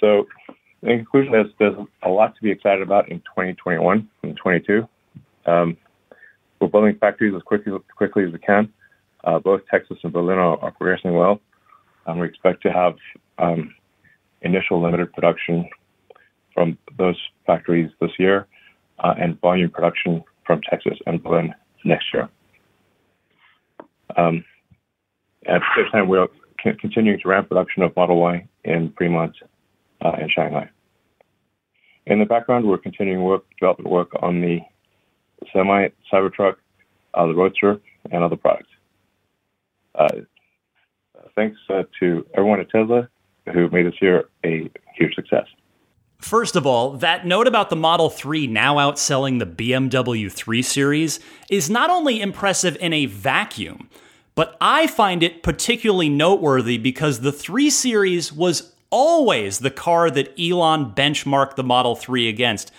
[0.00, 0.26] So,
[0.82, 4.88] in conclusion, there's, there's a lot to be excited about in 2021 and 22.
[5.44, 5.76] Um,
[6.60, 8.72] we're building factories as quickly, quickly as we can.
[9.24, 11.40] Uh, both Texas and Berlin are, are progressing well.
[12.06, 12.94] and we expect to have
[13.38, 13.74] um,
[14.42, 15.68] initial limited production
[16.54, 17.16] from those
[17.46, 18.46] factories this year
[19.00, 22.28] uh, and volume production from Texas and Berlin next year.
[24.16, 24.44] Um,
[25.46, 26.28] at the same time, we're
[26.80, 29.36] continuing to ramp production of Model Y in Fremont
[30.04, 30.70] uh, and Shanghai.
[32.06, 34.60] In the background, we're continuing work, development work on the
[35.52, 36.56] Semi, Cybertruck,
[37.14, 38.68] uh, the Roadster, and other products.
[39.94, 40.08] Uh,
[41.34, 43.08] thanks uh, to everyone at Tesla
[43.52, 45.46] who made this year a huge success.
[46.18, 51.20] First of all, that note about the Model 3 now outselling the BMW 3 Series
[51.50, 53.88] is not only impressive in a vacuum,
[54.34, 60.32] but I find it particularly noteworthy because the 3 Series was always the car that
[60.40, 62.72] Elon benchmarked the Model 3 against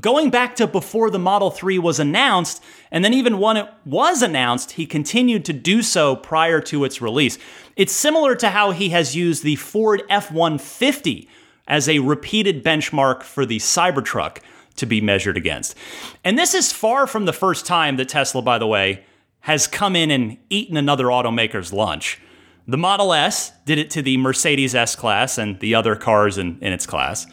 [0.00, 4.22] going back to before the Model 3 was announced, and then even when it was
[4.22, 7.38] announced, he continued to do so prior to its release.
[7.76, 11.28] It's similar to how he has used the Ford F 150
[11.66, 14.38] as a repeated benchmark for the Cybertruck
[14.76, 15.76] to be measured against.
[16.24, 19.04] And this is far from the first time that Tesla, by the way,
[19.40, 22.20] has come in and eaten another automaker's lunch.
[22.66, 26.58] The Model S did it to the Mercedes S Class and the other cars in,
[26.60, 27.26] in its class.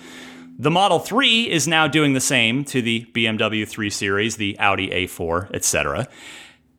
[0.60, 4.90] The Model 3 is now doing the same to the BMW 3 Series, the Audi
[4.90, 6.08] A4, etc.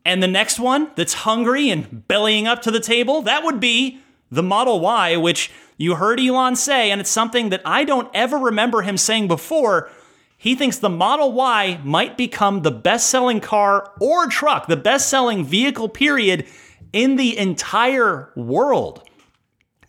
[0.04, 4.00] And the next one that's hungry and bellying up to the table, that would be
[4.32, 8.36] the Model Y, which you heard Elon say, and it's something that I don't ever
[8.36, 9.88] remember him saying before.
[10.36, 15.08] He thinks the Model Y might become the best selling car or truck, the best
[15.08, 16.48] selling vehicle, period,
[16.92, 19.08] in the entire world.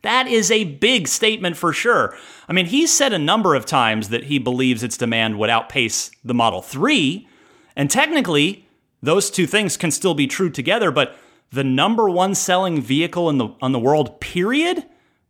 [0.04, 2.15] That is a big statement for sure.
[2.50, 6.10] I mean, he's said a number of times that he believes its demand would outpace
[6.24, 7.28] the Model 3.
[7.76, 8.68] And technically,
[9.04, 11.16] those two things can still be true together, but
[11.52, 14.84] the number one selling vehicle in the on the world, period,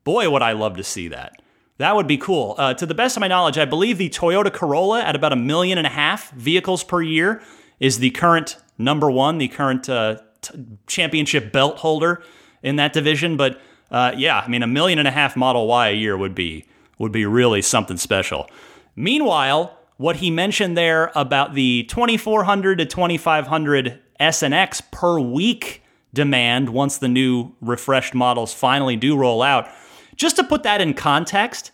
[0.04, 1.42] boy, would I love to see that.
[1.78, 2.56] That would be cool.
[2.58, 5.38] Uh, to the best of my knowledge, I believe the Toyota Corolla at about a
[5.38, 7.42] million and a half vehicles per year
[7.80, 12.22] is the current number one, the current uh, t- championship belt holder
[12.64, 13.38] in that division.
[13.38, 16.36] But uh, yeah, I mean, a million and a half Model Y a year would
[16.36, 16.66] be
[17.00, 18.48] would be really something special.
[18.96, 25.84] Meanwhile, what he mentioned there about the 2400 to 2500 S and X per week
[26.14, 29.68] demand once the new refreshed models finally do roll out.
[30.16, 31.72] Just to put that in context,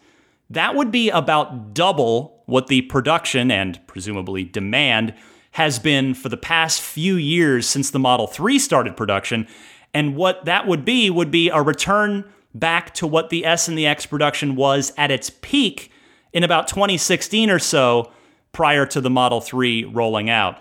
[0.49, 5.13] that would be about double what the production and presumably demand
[5.51, 9.47] has been for the past few years since the Model 3 started production.
[9.93, 13.77] And what that would be would be a return back to what the S and
[13.77, 15.91] the X production was at its peak
[16.33, 18.11] in about 2016 or so
[18.51, 20.57] prior to the Model 3 rolling out.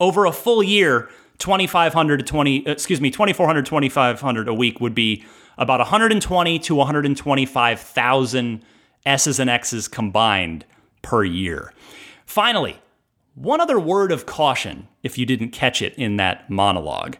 [0.00, 4.94] Over a full year, 2500 to 20 uh, excuse me 2400 2500 a week would
[4.94, 5.24] be
[5.56, 8.64] about 120 to 125,000
[9.06, 10.64] S's and X's combined
[11.02, 11.72] per year.
[12.26, 12.78] Finally,
[13.34, 17.16] one other word of caution if you didn't catch it in that monologue.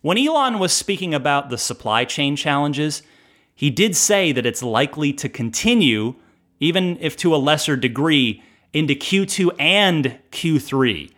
[0.00, 3.02] When Elon was speaking about the supply chain challenges,
[3.56, 6.14] he did say that it's likely to continue,
[6.60, 8.42] even if to a lesser degree,
[8.72, 11.10] into Q2 and Q3.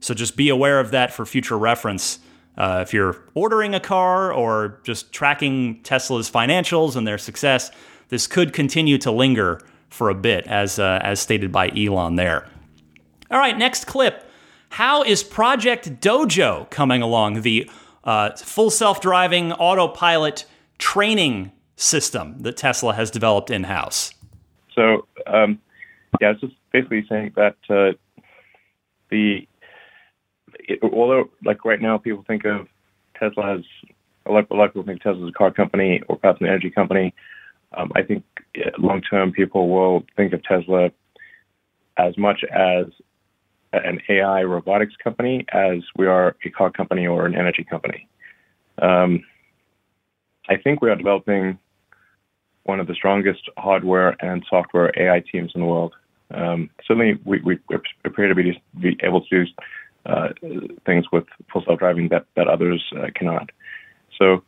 [0.00, 2.20] So just be aware of that for future reference.
[2.58, 7.70] Uh, if you're ordering a car or just tracking Tesla's financials and their success,
[8.10, 12.46] this could continue to linger for a bit, as uh, as stated by Elon there.
[13.30, 14.28] All right, next clip.
[14.70, 17.42] How is Project Dojo coming along?
[17.42, 17.70] The
[18.04, 20.44] uh, full self driving autopilot
[20.78, 24.12] training system that Tesla has developed in house.
[24.74, 25.60] So, um,
[26.20, 27.92] yeah, it's just basically saying that uh,
[29.10, 29.46] the
[30.60, 32.66] it, although like right now people think of
[33.18, 33.64] Tesla as
[34.26, 36.46] a lot, a lot of people think Tesla is a car company or perhaps an
[36.46, 37.14] energy company.
[37.76, 38.24] Um, I think
[38.78, 40.90] long term people will think of Tesla
[41.98, 42.86] as much as
[43.72, 48.08] an AI robotics company as we are a car company or an energy company.
[48.80, 49.24] Um,
[50.48, 51.58] I think we are developing
[52.66, 55.94] one of the strongest hardware and software AI teams in the world.
[56.32, 57.58] Um, certainly, we, we,
[58.04, 59.50] appear to be, be able to do
[60.06, 60.28] uh,
[60.84, 63.50] things with full self-driving that, that others uh, cannot.
[64.18, 64.42] So,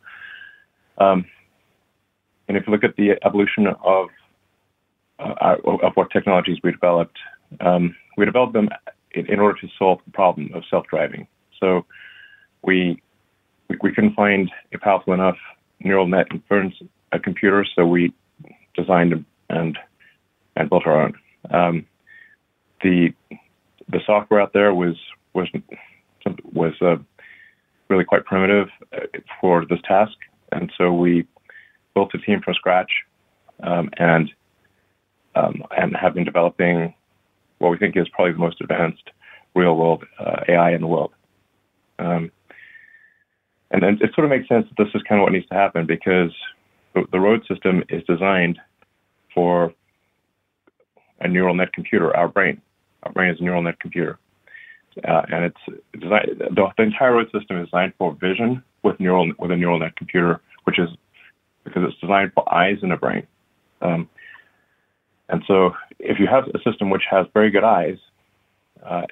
[0.97, 1.25] um,
[2.47, 4.09] and if you look at the evolution of
[5.19, 7.17] uh, of what technologies we developed,
[7.59, 8.69] um, we developed them
[9.11, 11.27] in, in, order to solve the problem of self-driving.
[11.59, 11.85] So,
[12.63, 13.01] we
[13.81, 15.37] we couldn't find a powerful enough
[15.81, 16.75] neural net inference
[17.11, 18.13] a computer, so we
[18.75, 19.77] designed and
[20.55, 21.13] and built our own.
[21.51, 21.85] Um,
[22.81, 23.13] the
[23.87, 24.95] the software out there was
[25.33, 25.47] was
[26.53, 26.97] was uh,
[27.89, 30.17] really quite primitive uh, for this task,
[30.51, 31.25] and so we
[31.93, 32.91] built a team from scratch,
[33.63, 34.31] um, and
[35.35, 36.93] um, and have been developing
[37.59, 39.09] what we think is probably the most advanced
[39.55, 41.11] real world uh, AI in the world.
[41.97, 42.31] Um,
[43.71, 45.55] and then it sort of makes sense that this is kind of what needs to
[45.55, 46.31] happen because
[46.93, 48.59] the road system is designed
[49.33, 49.73] for
[51.21, 52.61] a neural net computer, our brain.
[53.03, 54.17] Our brain is a neural net computer.
[55.07, 59.31] Uh, and it's designed, the, the, entire road system is designed for vision with neural
[59.37, 60.89] with a neural net computer, which is
[61.63, 63.25] because it's designed for eyes and a brain.
[63.81, 64.09] Um,
[65.29, 67.97] and so, if you have a system which has very good eyes,
[68.85, 69.03] uh,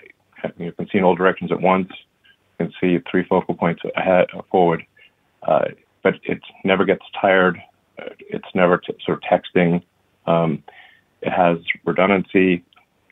[0.57, 1.89] you can see in all directions at once.
[2.59, 4.83] You can see three focal points ahead forward,
[5.47, 5.65] uh,
[6.07, 7.61] but it never gets tired.
[8.19, 9.83] It's never t- sort of texting.
[10.25, 10.63] Um,
[11.21, 12.63] it has redundancy,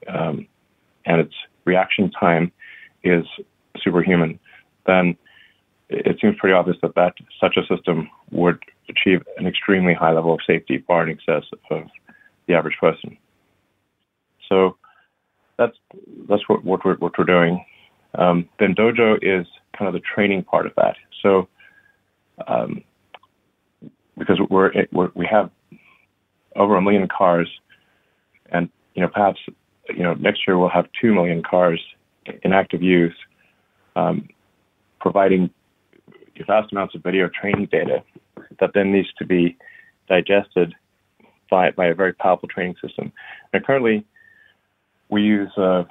[0.07, 0.47] um,
[1.05, 1.33] and its
[1.65, 2.53] reaction time
[3.03, 3.25] is
[3.83, 4.39] superhuman,
[4.87, 5.17] then
[5.89, 10.33] it seems pretty obvious that, that such a system would achieve an extremely high level
[10.33, 11.83] of safety, far in excess of
[12.47, 13.17] the average person.
[14.47, 14.77] So
[15.57, 15.77] that's
[16.29, 17.65] that's what, what we're what we're doing.
[18.17, 19.45] Um, then Dojo is
[19.77, 20.95] kind of the training part of that.
[21.21, 21.47] So
[22.47, 22.83] um,
[24.17, 25.49] because we're, we're we have
[26.55, 27.49] over a million cars,
[28.51, 29.39] and you know perhaps
[29.89, 31.81] you know next year we'll have two million cars
[32.43, 33.15] in active use,
[33.95, 34.27] um,
[34.99, 35.49] providing
[36.47, 38.03] vast amounts of video training data
[38.59, 39.55] that then needs to be
[40.09, 40.73] digested
[41.49, 43.11] by, by a very powerful training system.
[43.53, 44.05] And currently,
[45.09, 45.83] we use uh,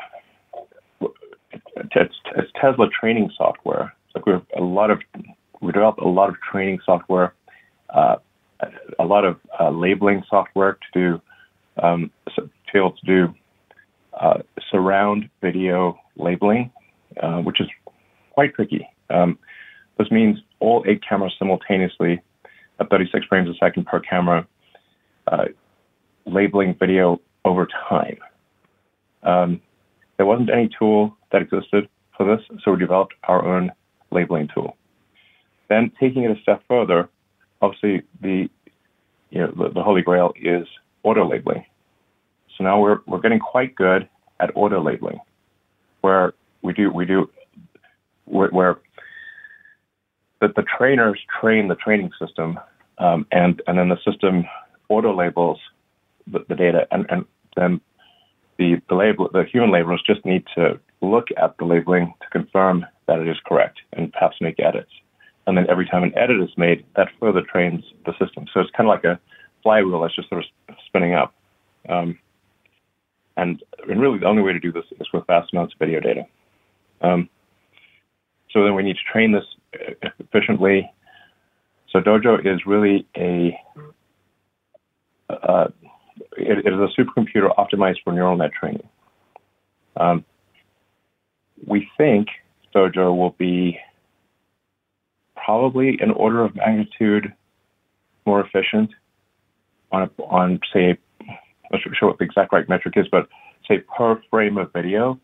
[1.95, 2.15] it's,
[2.61, 3.95] Tesla training software.
[4.27, 5.01] We have a lot of
[5.61, 7.35] we developed a lot of training software,
[7.95, 8.17] uh,
[8.99, 11.23] a lot of uh, labeling software to do
[11.83, 12.43] um, to
[12.73, 13.35] be able to do
[14.21, 14.39] uh,
[14.71, 16.71] surround video labeling,
[17.23, 17.69] uh, which is
[18.31, 18.89] quite tricky.
[19.11, 19.39] Um,
[19.99, 22.21] this means all eight cameras simultaneously
[22.81, 24.47] at 36 frames a second per camera,
[25.31, 25.45] uh,
[26.27, 28.19] labeling video over time.
[29.23, 29.61] Um,
[30.17, 33.73] there wasn't any tool that existed for this, so we developed our own
[34.11, 34.77] labeling tool.
[35.69, 37.09] Then taking it a step further,
[37.65, 38.49] obviously the
[39.31, 40.67] you know the, the holy grail is
[41.03, 41.65] auto labeling.
[42.57, 44.09] So now we're we're getting quite good
[44.41, 45.21] at auto labeling,
[46.03, 47.31] where we do we do
[48.27, 48.79] where, where
[50.41, 52.59] the, the trainers train the training system,
[52.99, 54.45] um, and and then the system
[54.89, 55.59] auto labels
[56.27, 57.25] the, the data, and, and
[57.57, 57.81] then
[58.59, 62.87] the the label the human labelers just need to look at the labeling to confirm
[63.07, 64.91] that it is correct and perhaps make edits.
[65.47, 68.47] And then every time an edit is made, that further trains the system.
[68.53, 69.21] So it's kind of like a
[69.63, 71.35] flywheel that's just sort of spinning up.
[71.89, 72.19] Um,
[73.37, 76.01] and, and really, the only way to do this is with vast amounts of video
[76.01, 76.25] data.
[77.03, 77.29] Um,
[78.51, 79.45] so then we need to train this
[80.19, 80.91] efficiently.
[81.91, 83.59] So Dojo is really a
[85.29, 85.69] uh,
[86.37, 88.89] it, it is a supercomputer optimized for neural net training.
[89.97, 90.25] Um,
[91.67, 92.29] we think
[92.75, 93.79] Dojo will be
[95.45, 97.33] probably an order of magnitude
[98.27, 98.91] more efficient
[99.93, 101.37] on, a, on say, I'm
[101.73, 103.29] not sure what the exact right metric is, but
[103.69, 105.21] say per frame of video,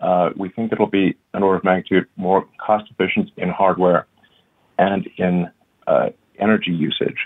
[0.00, 4.06] uh, we think it'll be an order of magnitude more cost efficient in hardware
[4.78, 5.50] and in
[5.86, 6.08] uh,
[6.38, 7.18] energy usage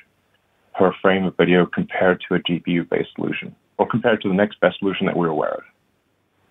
[0.76, 4.59] per frame of video compared to a GPU based solution or compared to the next
[4.61, 5.62] best solution that we're aware of.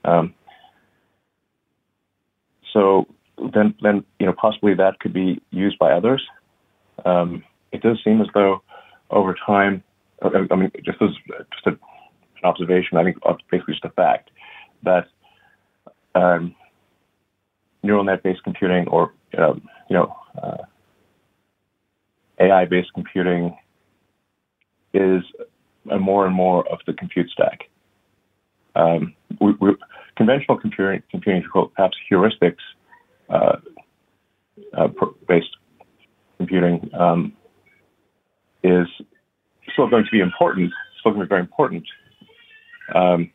[0.06, 0.34] Um,
[2.72, 3.08] so
[3.38, 6.24] then, then you know, possibly that could be used by others.
[7.06, 8.62] Um, it does seem as though
[9.10, 9.84] over time,
[10.22, 11.10] I mean, just as
[11.54, 11.80] just a, an
[12.44, 13.18] observation, I think
[13.52, 14.30] basically just a fact
[14.84, 15.08] that
[16.16, 16.56] um,
[17.82, 19.54] neural net-based computing or uh,
[19.90, 20.58] you know uh,
[22.40, 23.56] AI-based computing
[24.94, 25.24] is
[25.86, 27.70] more and more of the compute stack.
[28.76, 29.76] Um, we, we,
[30.16, 31.44] conventional computing, computing
[31.76, 32.62] perhaps heuristics
[33.30, 33.58] uh,
[34.78, 34.88] uh,
[35.28, 35.56] based
[36.38, 37.34] computing um,
[38.64, 38.88] is
[39.72, 41.86] still going to be important, still going to be very important.
[42.94, 43.32] Um,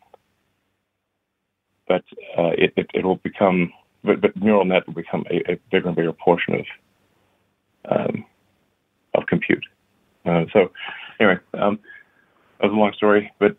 [1.86, 2.04] but
[2.36, 3.72] uh, it, it, it, will become,
[4.04, 6.66] but, but, neural net will become a, a bigger and bigger portion of
[7.90, 8.24] um,
[9.14, 9.64] of compute.
[10.26, 10.70] Uh, so
[11.18, 11.78] anyway, um,
[12.60, 13.56] that was a long story, but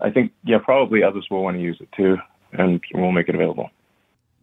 [0.00, 2.16] I think yeah, probably others will want to use it too,
[2.52, 3.70] and we'll make it available.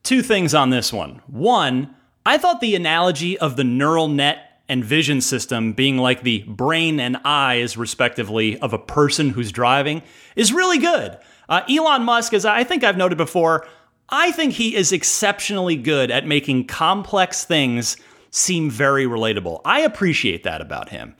[0.04, 1.22] Two things on this one.
[1.28, 1.96] One,
[2.26, 7.00] I thought the analogy of the neural net and vision system being like the brain
[7.00, 10.02] and eyes, respectively, of a person who's driving
[10.36, 11.18] is really good.
[11.50, 13.68] Uh, Elon Musk, as I think I've noted before,
[14.08, 17.98] I think he is exceptionally good at making complex things
[18.30, 19.62] seem very relatable.
[19.66, 21.16] I appreciate that about him.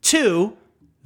[0.00, 0.56] Two,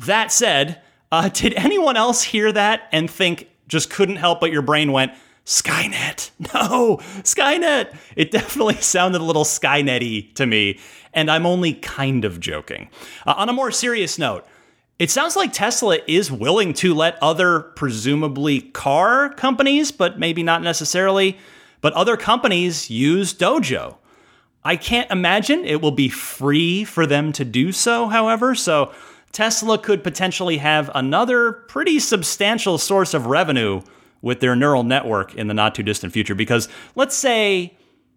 [0.00, 4.62] that said, uh, did anyone else hear that and think just couldn't help but your
[4.62, 5.12] brain went,
[5.47, 6.30] Skynet.
[6.55, 7.97] No, Skynet.
[8.14, 10.78] It definitely sounded a little Skynetty to me,
[11.14, 12.90] and I'm only kind of joking.
[13.26, 14.47] Uh, on a more serious note,
[14.99, 20.62] it sounds like Tesla is willing to let other, presumably car companies, but maybe not
[20.62, 21.38] necessarily,
[21.80, 23.97] but other companies use Dojo.
[24.64, 28.92] I can't imagine it will be free for them to do so, however, so
[29.32, 33.82] Tesla could potentially have another pretty substantial source of revenue
[34.26, 36.34] with their neural network in the not too distant future.
[36.34, 37.72] Because let's say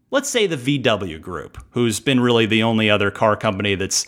[0.09, 4.07] let's say the VW group who's been really the only other car company that's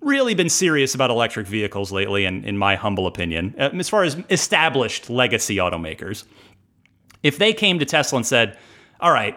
[0.00, 4.02] really been serious about electric vehicles lately and in my humble opinion uh, as far
[4.02, 6.24] as established legacy automakers
[7.22, 8.58] if they came to Tesla and said
[9.00, 9.36] all right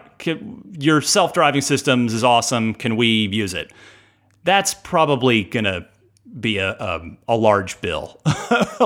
[0.76, 3.72] your self-driving systems is awesome can we use it?
[4.42, 5.86] That's probably going to
[6.40, 8.20] be a um, a large bill.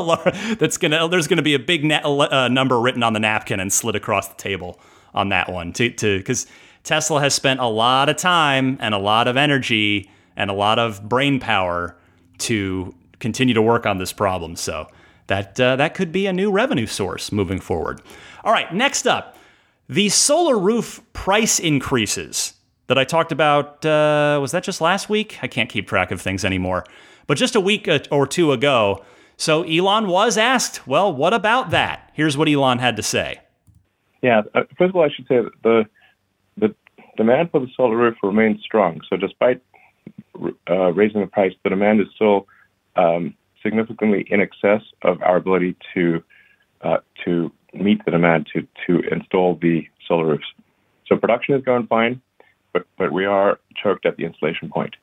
[0.58, 3.72] That's gonna there's gonna be a big na- uh, number written on the napkin and
[3.72, 4.80] slid across the table
[5.14, 6.46] on that one to because
[6.82, 10.78] Tesla has spent a lot of time and a lot of energy and a lot
[10.78, 11.96] of brain power
[12.38, 14.56] to continue to work on this problem.
[14.56, 14.88] So
[15.28, 18.00] that uh, that could be a new revenue source moving forward.
[18.44, 19.36] All right, next up,
[19.88, 22.54] the solar roof price increases
[22.88, 23.84] that I talked about.
[23.84, 25.38] Uh, was that just last week?
[25.42, 26.84] I can't keep track of things anymore
[27.26, 29.04] but just a week or two ago.
[29.36, 32.10] So Elon was asked, well, what about that?
[32.14, 33.40] Here's what Elon had to say.
[34.22, 35.84] Yeah, uh, first of all, I should say that the
[36.56, 36.74] the
[37.16, 39.00] demand for the solar roof remains strong.
[39.08, 39.62] So despite
[40.70, 42.46] uh, raising the price, the demand is still
[42.96, 46.22] um, significantly in excess of our ability to
[46.80, 50.46] uh, to meet the demand to to install the solar roofs.
[51.06, 52.20] So production is going fine,
[52.72, 54.96] but but we are choked at the installation point.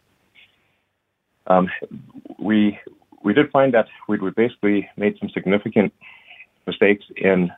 [1.48, 1.70] Um,
[2.39, 2.80] we
[3.24, 5.94] we did find that we basically made some significant
[6.68, 7.52] mistakes in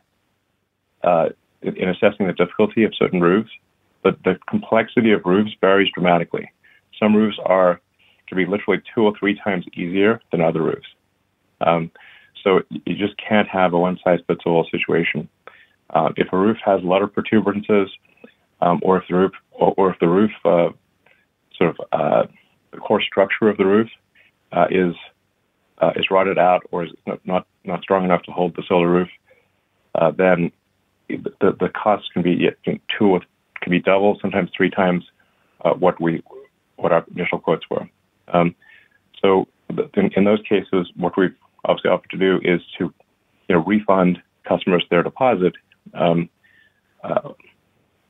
[1.03, 1.29] uh,
[1.61, 3.51] in assessing the difficulty of certain roofs.
[4.03, 6.51] But the complexity of roofs varies dramatically.
[6.99, 7.81] Some roofs are
[8.27, 10.87] to be literally two or three times easier than other roofs.
[11.61, 11.91] Um,
[12.43, 15.27] so you just can't have a one size fits all situation.
[15.89, 17.89] Uh, if a roof has a lot of protuberances,
[18.61, 20.69] um, or if the roof, or, or if the roof uh,
[21.57, 22.23] sort of uh,
[22.75, 23.89] the core structure of the roof
[24.51, 24.93] uh, is
[25.79, 26.91] uh, is rotted out or is
[27.25, 29.09] not not strong enough to hold the solar roof,
[29.95, 30.51] uh, then
[31.09, 32.49] the the costs can be
[32.97, 33.19] two
[33.61, 35.03] can be double, sometimes three times
[35.79, 36.21] what we
[36.75, 37.89] what our initial quotes were.
[38.27, 38.55] Um,
[39.21, 42.93] so in, in, those cases, what we've obviously offered to do is to
[43.47, 45.53] you know refund customers their deposit,
[45.93, 46.29] um,
[47.03, 47.29] uh,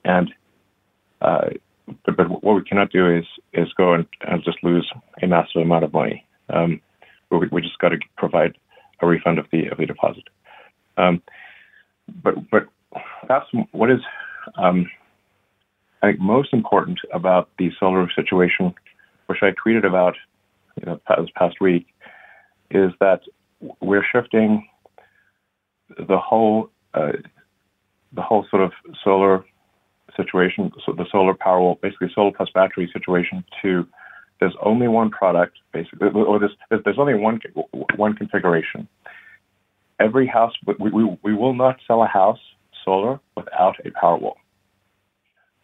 [0.04, 0.34] and
[1.22, 1.50] uh,
[2.06, 5.62] but, but, what we cannot do is is go and, and just lose a massive
[5.62, 6.26] amount of money.
[6.50, 6.82] Um,
[7.32, 8.58] we, we just got to provide
[9.02, 10.24] a refund of the of the deposit.
[10.98, 11.22] Um,
[12.24, 12.68] but but
[13.28, 14.00] that's what is
[14.58, 14.90] um,
[16.02, 18.74] I think most important about the solar situation
[19.28, 20.16] which I tweeted about
[20.80, 21.88] you know, this past week,
[22.70, 23.22] is that
[23.82, 24.68] we're shifting
[25.98, 27.14] the whole uh,
[28.14, 28.72] the whole sort of
[29.04, 29.44] solar
[30.16, 33.88] situation, so the solar power, basically solar plus battery situation, to
[34.40, 37.40] there's only one product, basically, or there's there's only one
[37.96, 38.88] one configuration.
[40.00, 42.40] Every house, we, we, we will not sell a house
[42.84, 44.36] solar without a Powerwall.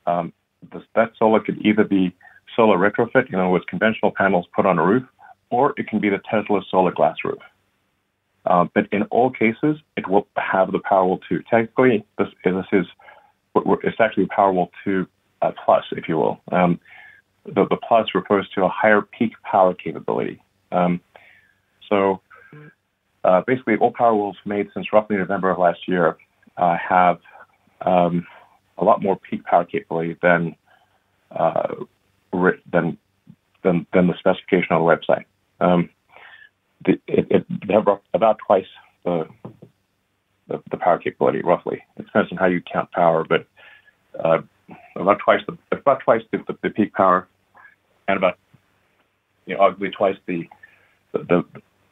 [0.05, 0.31] Um,
[0.71, 2.15] this, that solar could either be
[2.55, 5.03] solar retrofit, you know, with conventional panels put on a roof,
[5.49, 7.39] or it can be the Tesla solar glass roof.
[8.45, 11.43] Uh, but in all cases, it will have the Powerwall 2.
[11.49, 12.85] Technically, this, this is
[13.55, 15.07] it's actually Powerwall 2
[15.41, 16.39] uh, Plus, if you will.
[16.51, 16.79] Um,
[17.45, 20.41] the, the Plus refers to a higher peak power capability.
[20.71, 21.01] Um,
[21.89, 22.21] so
[23.23, 26.17] uh, basically, all Powerwalls made since roughly November of last year
[26.57, 27.19] uh, have
[27.81, 28.25] um,
[28.77, 30.55] a lot more peak power capability than
[31.31, 31.75] uh,
[32.71, 32.97] than
[33.63, 35.25] than, than the specification on the website.
[35.59, 35.89] Um,
[36.83, 38.65] the, it, it, they have about twice
[39.05, 39.27] the,
[40.51, 41.81] the, the power capability, roughly.
[41.97, 43.45] It depends on how you count power, but
[44.23, 44.39] uh,
[44.95, 47.27] about twice the about twice the, the, the, peak power,
[48.07, 48.37] and about
[49.45, 50.47] you know arguably twice the
[51.13, 51.43] the,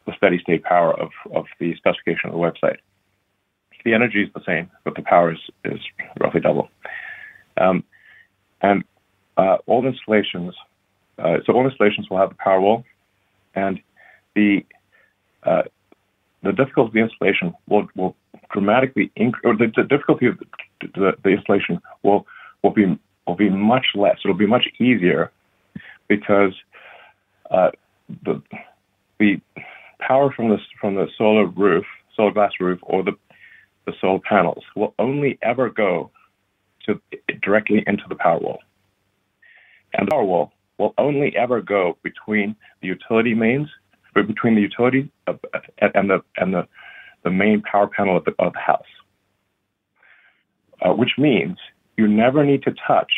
[0.06, 2.78] the steady state power of, of the specification of the website.
[3.86, 5.80] The energy is the same, but the power is, is
[6.20, 6.70] roughly double.
[7.58, 7.84] Um,
[8.62, 8.84] and
[9.38, 10.54] uh, all installations,
[11.18, 12.84] uh, so all installations will have the power wall,
[13.56, 13.80] and
[14.36, 14.66] the
[15.44, 15.64] uh,
[16.44, 18.16] the difficulty of the installation will will
[18.52, 20.46] dramatically increase, or the, the, difficulty of the,
[20.96, 22.26] the, the, installation will
[22.64, 24.18] will be will be much less.
[24.24, 25.32] It'll be much easier
[26.08, 26.54] because
[27.52, 27.72] uh,
[28.24, 28.42] the
[29.20, 29.42] the
[30.00, 31.86] power from the from the solar roof,
[32.16, 33.14] solar glass roof, or the
[33.86, 36.12] the solar panels will only ever go
[36.86, 37.00] to
[37.42, 38.60] directly into the power wall.
[39.94, 43.68] And the power wall will only ever go between the utility mains,
[44.14, 46.68] between the utility and the and the,
[47.24, 48.82] the main power panel of the, of the house.
[50.82, 51.58] Uh, which means
[51.98, 53.12] you never need to touch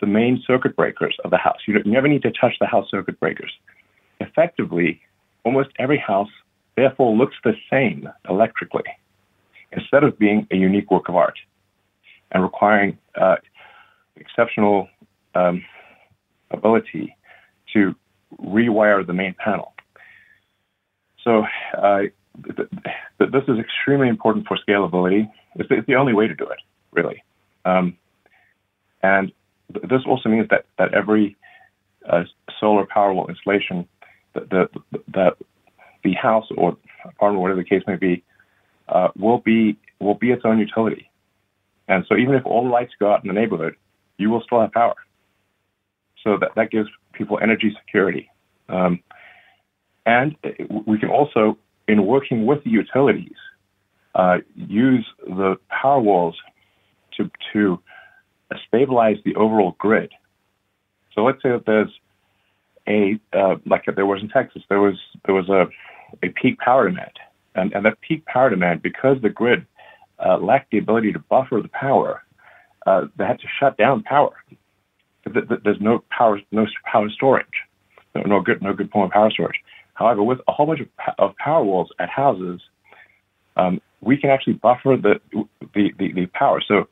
[0.00, 1.58] the main circuit breakers of the house.
[1.66, 3.52] You never need to touch the house circuit breakers.
[4.20, 5.00] Effectively,
[5.44, 6.30] almost every house
[6.76, 8.84] therefore looks the same electrically,
[9.72, 11.38] instead of being a unique work of art
[12.32, 13.36] and requiring uh,
[14.16, 14.88] exceptional
[15.34, 15.64] um,
[16.50, 17.14] ability
[17.72, 17.94] to
[18.42, 19.74] rewire the main panel.
[21.28, 21.44] So
[21.76, 22.00] uh,
[22.56, 22.68] th-
[23.18, 25.30] th- this is extremely important for scalability.
[25.56, 26.58] It's, it's, the only way to do it,
[26.90, 27.22] really.
[27.66, 27.98] Um,
[29.02, 29.30] and
[29.74, 31.36] th- this also means that, that every
[32.08, 32.22] uh,
[32.58, 33.86] solar Powerwall installation,
[34.32, 34.68] that the,
[35.12, 35.36] the,
[36.02, 38.24] the house or apartment, whatever the case may be,
[38.88, 41.10] uh, will be will be its own utility.
[41.88, 43.74] And so even if all the lights go out in the neighborhood,
[44.16, 44.94] you will still have power.
[46.24, 48.30] So that, that gives people energy security.
[48.70, 49.00] Um,
[50.08, 50.36] and
[50.86, 53.36] we can also, in working with the utilities,
[54.14, 56.36] uh, use the power walls
[57.16, 57.78] to, to
[58.66, 60.10] stabilize the overall grid.
[61.14, 61.92] So let's say that there's
[62.88, 64.96] a, uh, like there was in Texas, there was,
[65.26, 65.66] there was a,
[66.26, 67.12] a peak power demand.
[67.54, 69.66] And, and that peak power demand, because the grid
[70.24, 72.22] uh, lacked the ability to buffer the power,
[72.86, 74.32] uh, they had to shut down power
[75.34, 77.46] there's no power, no power storage,
[78.14, 79.56] no, good, no good of power storage.
[79.98, 80.88] However, with a whole bunch of,
[81.18, 82.60] of power walls at houses,
[83.56, 85.20] um, we can actually buffer the
[85.74, 86.62] the, the, the power.
[86.66, 86.88] So,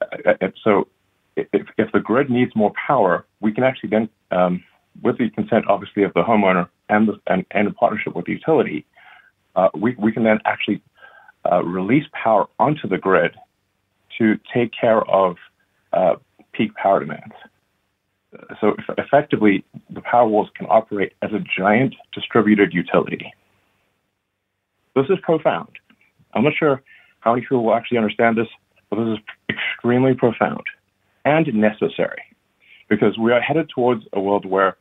[0.00, 0.86] uh, uh so
[1.36, 4.62] if, if the grid needs more power, we can actually then, um,
[5.02, 8.32] with the consent obviously of the homeowner and the, and, and in partnership with the
[8.32, 8.86] utility,
[9.56, 10.80] uh, we we can then actually
[11.50, 13.32] uh, release power onto the grid
[14.18, 15.36] to take care of
[15.92, 16.14] uh,
[16.52, 17.34] peak power demands.
[18.60, 23.32] So effectively, the power walls can operate as a giant distributed utility.
[24.94, 25.70] This is profound.
[26.34, 26.82] I'm not sure
[27.20, 28.48] how many people will actually understand this,
[28.90, 30.62] but this is extremely profound
[31.24, 32.22] and necessary
[32.88, 34.76] because we are headed towards a world where,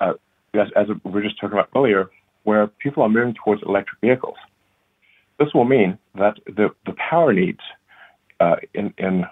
[0.00, 0.14] uh,
[0.54, 2.10] as, as we were just talking about earlier,
[2.44, 4.36] where people are moving towards electric vehicles.
[5.38, 7.60] This will mean that the, the power needs
[8.40, 9.24] uh, in, in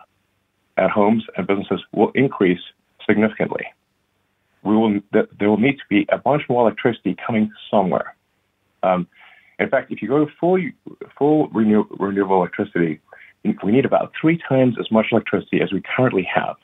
[0.76, 2.60] at homes and businesses will increase
[3.06, 3.64] significantly.
[4.62, 8.16] We will there will need to be a bunch more electricity coming somewhere.
[8.82, 9.06] Um,
[9.58, 10.58] in fact, if you go to full
[11.16, 13.00] full renew, renewable electricity,
[13.44, 16.56] we need about three times as much electricity as we currently have.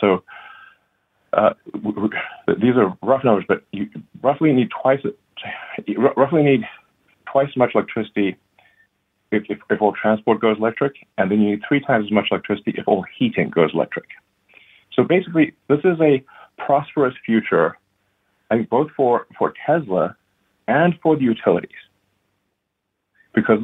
[0.00, 0.22] So
[1.32, 1.50] uh,
[2.46, 3.88] these are rough numbers, but you
[4.22, 5.00] roughly need twice
[6.16, 6.62] roughly need
[7.30, 8.36] twice as much electricity
[9.32, 12.28] if, if, if, all transport goes electric, and then you need three times as much
[12.30, 14.06] electricity if all heating goes electric.
[15.00, 16.22] So basically, this is a
[16.58, 17.78] prosperous future,
[18.50, 20.14] I think, both for, for Tesla
[20.68, 21.70] and for the utilities.
[23.34, 23.60] Because,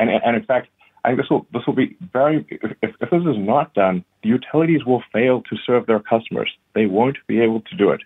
[0.00, 0.66] and, and in fact,
[1.04, 2.44] I think this will this will be very.
[2.50, 6.50] If, if this is not done, the utilities will fail to serve their customers.
[6.74, 8.00] They won't be able to do it.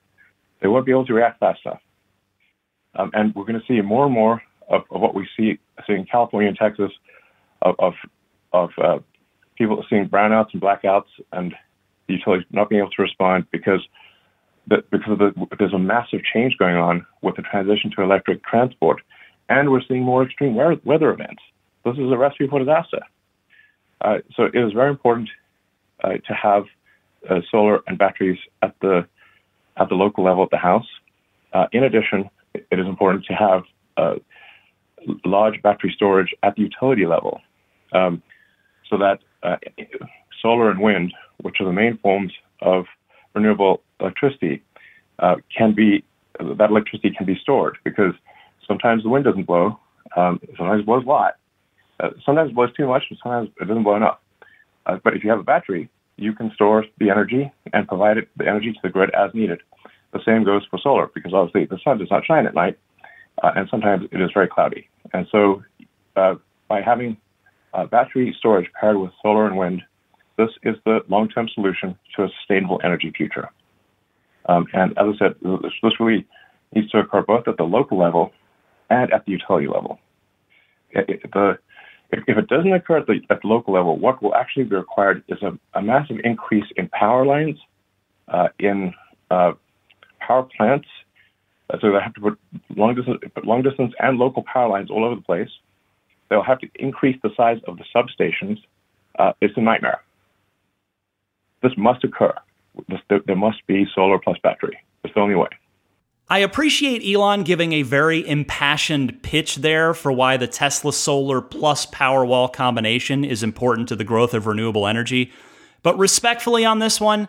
[0.60, 1.80] They won't be able to react fast enough.
[2.96, 5.94] Um, and we're going to see more and more of, of what we see, see
[5.94, 6.92] in California and Texas
[7.62, 7.94] of of,
[8.52, 8.98] of uh,
[9.56, 11.54] people seeing brownouts and blackouts and
[12.14, 13.80] utilities not being able to respond because
[14.66, 19.02] the, because the, there's a massive change going on with the transition to electric transport,
[19.48, 21.42] and we're seeing more extreme weather events.
[21.84, 23.00] This is a recipe for disaster.
[24.00, 25.28] Uh, so it is very important
[26.02, 26.64] uh, to have
[27.28, 29.06] uh, solar and batteries at the
[29.76, 30.86] at the local level at the house.
[31.52, 33.62] Uh, in addition, it is important to have
[33.96, 34.14] uh,
[35.24, 37.40] large battery storage at the utility level,
[37.92, 38.22] um,
[38.88, 39.56] so that uh,
[40.42, 42.84] solar and wind, which are the main forms of
[43.34, 44.62] renewable electricity,
[45.20, 46.04] uh, can be
[46.38, 48.14] that electricity can be stored because
[48.66, 49.78] sometimes the wind doesn't blow,
[50.16, 51.34] um, sometimes it blows a lot,
[52.00, 54.18] uh, sometimes it blows too much, and sometimes it doesn't blow enough.
[54.86, 58.28] Uh, but if you have a battery, you can store the energy and provide it,
[58.36, 59.60] the energy to the grid as needed.
[60.12, 62.78] The same goes for solar because obviously the sun does not shine at night,
[63.42, 64.88] uh, and sometimes it is very cloudy.
[65.12, 65.62] And so,
[66.16, 66.34] uh,
[66.68, 67.16] by having
[67.72, 69.82] uh, battery storage paired with solar and wind,
[70.42, 73.48] this is the long-term solution to a sustainable energy future.
[74.46, 76.26] Um, and as I said, this, this really
[76.74, 78.32] needs to occur both at the local level
[78.90, 80.00] and at the utility level.
[80.90, 81.58] It, the,
[82.10, 84.76] if, if, it doesn't occur at the, at the, local level, what will actually be
[84.76, 87.58] required is a, a massive increase in power lines,
[88.28, 88.92] uh, in
[89.30, 89.52] uh,
[90.20, 90.88] power plants,
[91.80, 92.38] so they have to put
[92.76, 95.48] long distance, long distance and local power lines all over the place.
[96.28, 98.58] They'll have to increase the size of the substations.
[99.18, 100.02] Uh, it's a nightmare.
[101.62, 102.34] This must occur.
[103.08, 104.78] There, must be solar plus battery.
[105.04, 105.48] It's the only way.
[106.28, 111.84] I appreciate Elon giving a very impassioned pitch there for why the Tesla solar plus
[111.86, 115.30] Powerwall combination is important to the growth of renewable energy.
[115.82, 117.28] But respectfully on this one,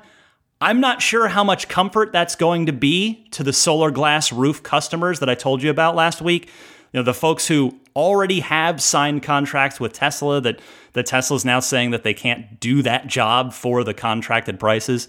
[0.61, 4.63] I'm not sure how much comfort that's going to be to the solar glass roof
[4.63, 6.49] customers that I told you about last week.
[6.93, 10.61] You know, the folks who already have signed contracts with Tesla that
[10.93, 15.07] that Tesla's now saying that they can't do that job for the contracted prices.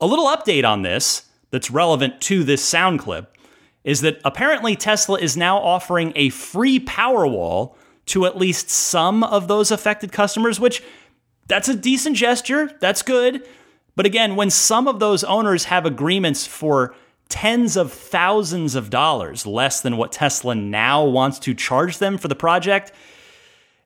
[0.00, 3.36] A little update on this that's relevant to this sound clip
[3.84, 7.74] is that apparently Tesla is now offering a free Powerwall
[8.06, 10.82] to at least some of those affected customers, which
[11.48, 12.70] that's a decent gesture.
[12.80, 13.46] That's good.
[13.94, 16.94] But again, when some of those owners have agreements for
[17.30, 22.28] tens of thousands of dollars less than what Tesla now wants to charge them for
[22.28, 22.92] the project,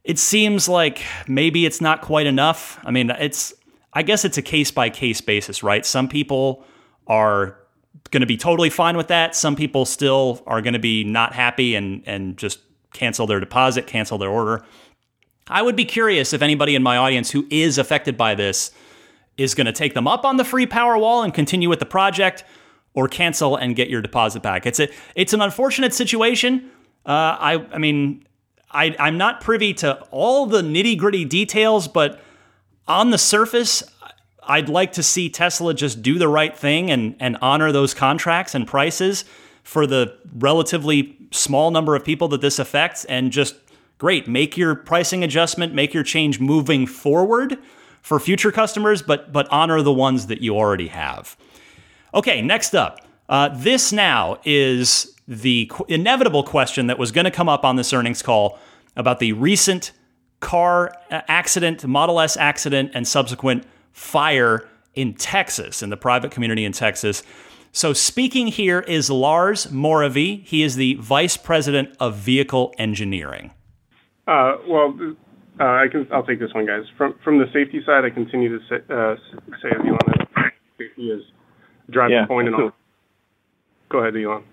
[0.03, 2.81] it seems like maybe it's not quite enough.
[2.85, 3.55] I mean, it's
[3.93, 5.87] I guess it's a case by case basis, right?
[5.87, 6.65] Some people
[7.07, 7.57] are
[8.11, 9.37] going to be totally fine with that.
[9.37, 12.59] Some people still are going to be not happy and and just
[12.93, 14.65] cancel their deposit, cancel their order.
[15.49, 18.71] I would be curious if anybody in my audience who is affected by this
[19.37, 22.45] is going to take them up on the free Powerwall and continue with the project,
[22.95, 24.67] or cancel and get your deposit back.
[24.67, 26.71] It's a it's an unfortunate situation.
[27.05, 28.25] Uh, I I mean,
[28.71, 32.21] I I'm not privy to all the nitty gritty details, but
[32.87, 33.83] on the surface,
[34.43, 38.55] I'd like to see Tesla just do the right thing and and honor those contracts
[38.55, 39.25] and prices
[39.65, 43.57] for the relatively small number of people that this affects and just
[43.99, 47.59] great, make your pricing adjustment, make your change moving forward
[48.03, 51.37] for future customers, but but honor the ones that you already have.
[52.15, 53.01] Okay, next up.
[53.29, 57.75] Uh, this now is the qu- inevitable question that was going to come up on
[57.75, 58.59] this earnings call
[58.95, 59.91] about the recent
[60.39, 66.65] car uh, accident, Model S accident, and subsequent fire in Texas, in the private community
[66.65, 67.25] in Texas.
[67.73, 70.45] So, speaking here is Lars Moravy.
[70.47, 73.53] He is the vice president of vehicle engineering.
[74.29, 74.97] Uh, well,
[75.59, 76.07] uh, I can.
[76.13, 76.85] I'll take this one, guys.
[76.97, 79.17] From from the safety side, I continue to say, uh,
[79.61, 81.25] say that safety is
[81.91, 82.73] driving yeah, point and all.
[83.91, 84.45] Go ahead, Elon.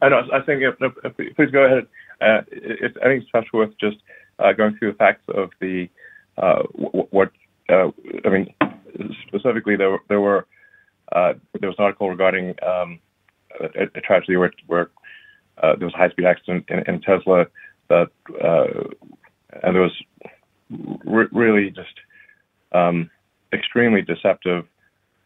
[0.00, 0.22] I know.
[0.32, 1.86] I think if, if, please go ahead.
[2.20, 3.96] Uh, if, I think it's perhaps worth just
[4.38, 5.88] uh, going through the facts of the
[6.36, 6.62] uh,
[7.10, 7.30] what
[7.68, 7.90] uh,
[8.24, 8.54] I mean.
[9.28, 10.46] Specifically, there there were
[11.12, 12.98] uh, there was an article regarding um,
[13.60, 14.90] a, a, tragedy where, where
[15.62, 17.46] uh, there was a high-speed accident in, in Tesla
[17.88, 18.10] that,
[18.42, 18.88] uh,
[19.62, 20.02] and there was
[21.04, 21.94] re- really just
[22.72, 23.10] um,
[23.52, 24.66] extremely deceptive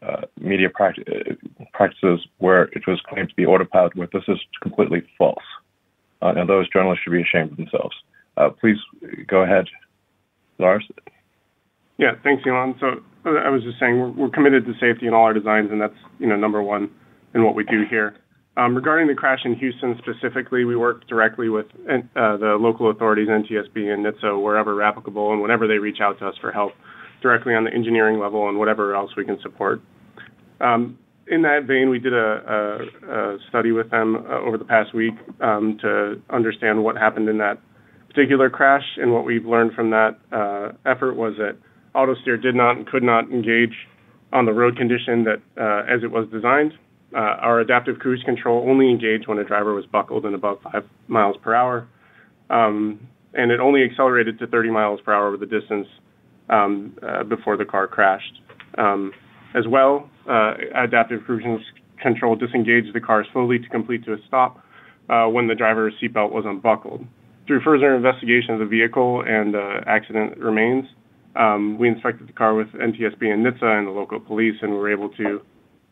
[0.07, 1.37] uh, media practi-
[1.73, 5.45] practices where it was claimed to be autopilot, where this is completely false.
[6.21, 7.97] Uh, and those journalists should be ashamed of themselves.
[8.37, 8.77] Uh, please
[9.27, 9.67] go ahead,
[10.59, 10.87] Lars.
[11.99, 12.75] Yeah, thanks, Elon.
[12.81, 15.81] So I was just saying we're, we're committed to safety in all our designs, and
[15.81, 16.91] that's you know number one
[17.35, 18.17] in what we do here.
[18.57, 23.29] Um, regarding the crash in Houston specifically, we work directly with uh, the local authorities,
[23.29, 26.73] NTSB and NHTSA, wherever applicable, and whenever they reach out to us for help,
[27.23, 29.81] directly on the engineering level and whatever else we can support.
[30.61, 34.65] Um, in that vein, we did a, a, a study with them uh, over the
[34.65, 37.59] past week um, to understand what happened in that
[38.09, 41.57] particular crash, and what we've learned from that uh, effort was that
[41.95, 43.75] AutoSteer did not and could not engage
[44.33, 46.73] on the road condition that uh, as it was designed.
[47.15, 50.85] Uh, our adaptive cruise control only engaged when a driver was buckled and above five
[51.09, 51.87] miles per hour,
[52.49, 52.99] um,
[53.35, 55.87] and it only accelerated to 30 miles per hour over the distance
[56.53, 58.41] um, uh, before the car crashed.
[58.79, 59.13] Um,
[59.55, 61.45] as well, uh, adaptive cruise
[62.01, 64.63] control disengaged the car slowly to complete to a stop
[65.09, 67.05] uh, when the driver's seatbelt was unbuckled.
[67.47, 70.87] Through further investigation of the vehicle and uh, accident remains,
[71.35, 74.79] um, we inspected the car with NTSB and NHTSA and the local police, and we
[74.79, 75.41] were able to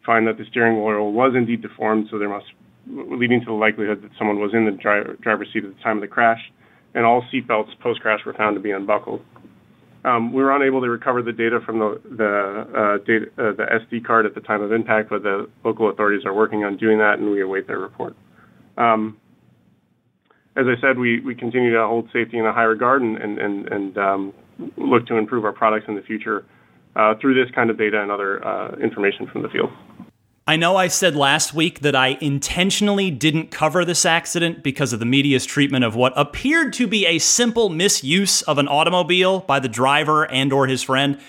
[0.04, 2.46] find that the steering wheel was indeed deformed, so there must,
[2.86, 5.96] leading to the likelihood that someone was in the driver, driver's seat at the time
[5.96, 6.40] of the crash,
[6.94, 9.22] and all seatbelts post-crash were found to be unbuckled.
[10.02, 12.24] Um, we were unable to recover the data from the the,
[12.74, 16.24] uh, data, uh, the SD card at the time of impact, but the local authorities
[16.24, 18.16] are working on doing that, and we await their report.
[18.78, 19.18] Um,
[20.56, 23.38] as I said, we, we continue to hold safety in a high regard and, and,
[23.38, 24.32] and, and um,
[24.76, 26.44] look to improve our products in the future
[26.96, 29.70] uh, through this kind of data and other uh, information from the field.
[30.46, 34.98] I know I said last week that I intentionally didn't cover this accident because of
[34.98, 39.60] the media's treatment of what appeared to be a simple misuse of an automobile by
[39.60, 41.20] the driver and or his friend.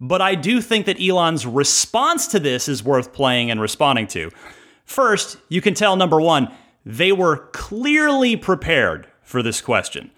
[0.00, 4.30] But I do think that Elon's response to this is worth playing and responding to.
[4.84, 6.52] First, you can tell number 1,
[6.84, 10.10] they were clearly prepared for this question.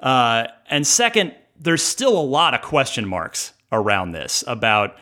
[0.00, 4.96] Uh, and second, there's still a lot of question marks around this about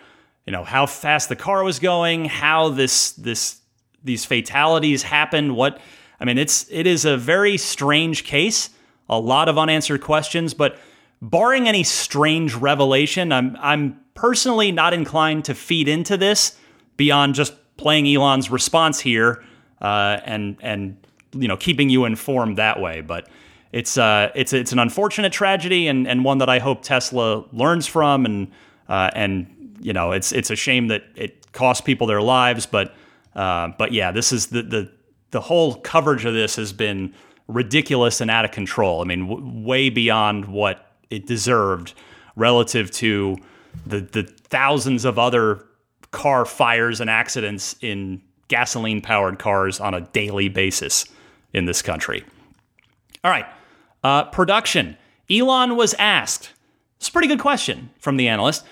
[0.47, 3.61] you know how fast the car was going, how this this
[4.05, 5.57] these fatalities happened.
[5.57, 5.81] What
[6.21, 8.71] I mean, it's it is a very strange case,
[9.09, 10.55] a lot of unanswered questions.
[10.55, 10.79] But
[11.21, 16.59] barring any strange revelation, I'm I'm personally not inclined to feed into this
[16.97, 19.45] beyond just playing Elon's response here
[19.81, 20.97] uh, and and
[21.33, 23.01] you know keeping you informed that way.
[23.01, 23.29] But
[23.73, 27.87] it's uh, it's it's an unfortunate tragedy and, and one that I hope Tesla learns
[27.87, 28.53] from and
[28.89, 32.95] uh, and you know it's it's a shame that it cost people their lives but
[33.35, 34.91] uh, but yeah this is the the
[35.31, 37.13] the whole coverage of this has been
[37.49, 39.03] ridiculous and out of control.
[39.03, 41.95] I mean w- way beyond what it deserved
[42.35, 43.37] relative to
[43.87, 45.65] the the thousands of other
[46.11, 51.05] car fires and accidents in gasoline powered cars on a daily basis
[51.53, 52.25] in this country.
[53.25, 53.47] All right.
[54.05, 54.97] Uh, production.
[55.29, 56.53] Elon was asked,
[56.99, 58.65] it's a pretty good question from the analyst.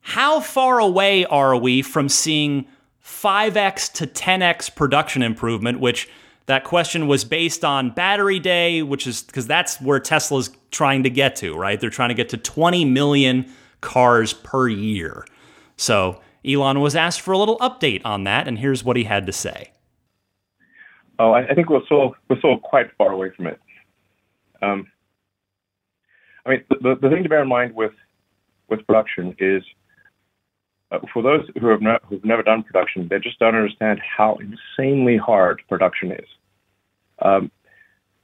[0.00, 2.66] How far away are we from seeing
[3.04, 6.08] 5x to 10x production improvement, which
[6.46, 11.10] that question was based on battery day, which is because that's where Tesla's trying to
[11.10, 11.78] get to, right?
[11.78, 15.24] They're trying to get to 20 million cars per year.
[15.76, 19.26] So Elon was asked for a little update on that, and here's what he had
[19.26, 19.70] to say.
[21.18, 23.60] Oh, I think we're still we're still quite far away from it.
[24.62, 24.90] Um,
[26.46, 27.92] I mean, the, the thing to bear in mind with
[28.68, 29.62] with production is
[30.90, 34.36] uh, for those who have not, who've never done production, they just don't understand how
[34.36, 36.26] insanely hard production is.
[37.20, 37.50] Um,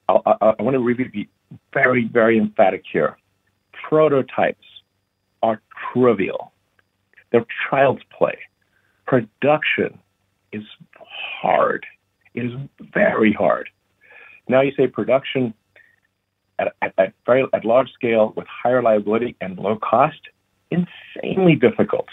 [0.08, 1.28] I, I, I want to really be
[1.72, 3.16] very, very emphatic here.
[3.88, 4.64] Prototypes
[5.42, 5.60] are
[5.92, 6.52] trivial.
[7.30, 8.38] They're child's play.
[9.06, 9.98] Production
[10.52, 10.64] is
[11.40, 11.86] hard.
[12.34, 12.52] It is
[12.92, 13.68] very hard.
[14.48, 15.54] Now you say production
[16.58, 20.20] at, at, at very at large scale with high reliability and low cost,
[20.70, 22.06] insanely difficult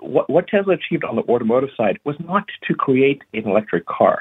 [0.00, 4.20] what, what Tesla achieved on the automotive side was not to create an electric car.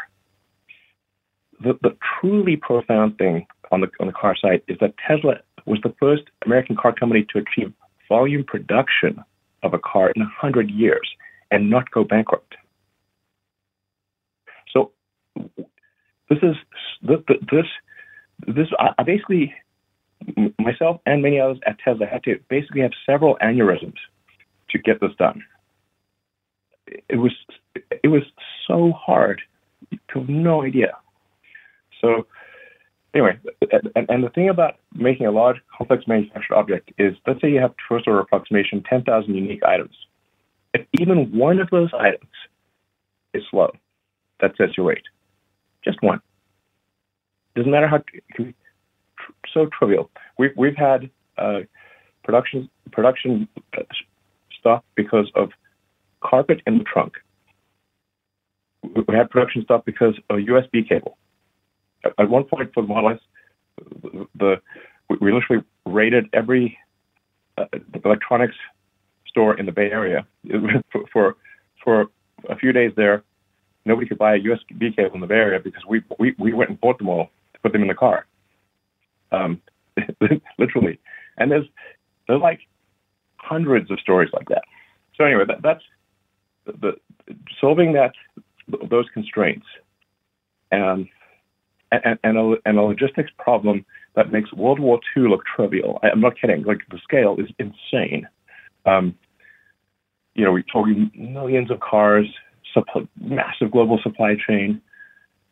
[1.61, 5.35] The, the truly profound thing on the, on the car side is that Tesla
[5.65, 7.73] was the first American car company to achieve
[8.07, 9.23] volume production
[9.63, 11.09] of a car in 100 years
[11.51, 12.55] and not go bankrupt.
[14.71, 14.91] So
[16.29, 16.55] this is
[17.01, 17.19] this
[17.51, 17.65] this,
[18.47, 19.53] this I basically
[20.59, 23.95] myself and many others at Tesla had to basically have several aneurysms
[24.75, 25.43] to get this done.
[26.87, 27.31] It was
[28.03, 28.23] it was
[28.67, 29.41] so hard.
[29.89, 30.97] You have no idea.
[32.01, 32.27] So
[33.13, 33.39] anyway,
[33.95, 37.59] and, and, the thing about making a large complex manufactured object is, let's say you
[37.59, 39.95] have first order approximation, 10,000 unique items.
[40.73, 42.29] If even one of those items
[43.33, 43.71] is slow,
[44.41, 45.05] that sets your rate.
[45.83, 46.19] Just one.
[47.55, 48.03] Doesn't matter how
[49.53, 50.09] so trivial.
[50.37, 51.59] We've we've had uh,
[52.23, 53.47] production production
[54.65, 55.51] stop because of
[56.21, 57.13] carpet in the trunk.
[58.83, 61.17] We had production stop because of a USB cable.
[62.17, 63.19] At one point for the Model S,
[64.35, 64.59] the,
[65.09, 66.77] we literally raided every
[67.57, 67.65] uh,
[68.03, 68.55] electronics
[69.27, 70.25] store in the Bay Area
[70.91, 71.35] for, for,
[71.83, 72.05] for
[72.49, 73.23] a few days there.
[73.85, 76.71] Nobody could buy a USB cable in the Bay Area because we we, we went
[76.71, 78.25] and bought them all to put them in the car.
[79.31, 79.61] Um,
[80.57, 80.99] literally,
[81.37, 81.67] and there's
[82.27, 82.61] there's like
[83.45, 84.63] hundreds of stories like that.
[85.15, 85.83] So anyway, that, that's
[86.65, 86.73] the,
[87.27, 88.13] the, solving that
[88.89, 89.65] those constraints
[90.71, 91.07] and
[91.91, 93.85] and, and, a, and a logistics problem
[94.15, 95.99] that makes World War II look trivial.
[96.03, 96.63] I, am not kidding.
[96.63, 98.27] Like the scale is insane.
[98.85, 99.15] Um,
[100.33, 102.25] you know, we're talking millions of cars,
[102.73, 104.81] supply, massive global supply chain,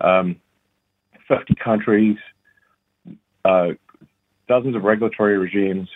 [0.01, 0.35] um,
[1.27, 2.17] 50 countries,
[3.45, 3.69] uh,
[4.47, 5.87] dozens of regulatory regimes.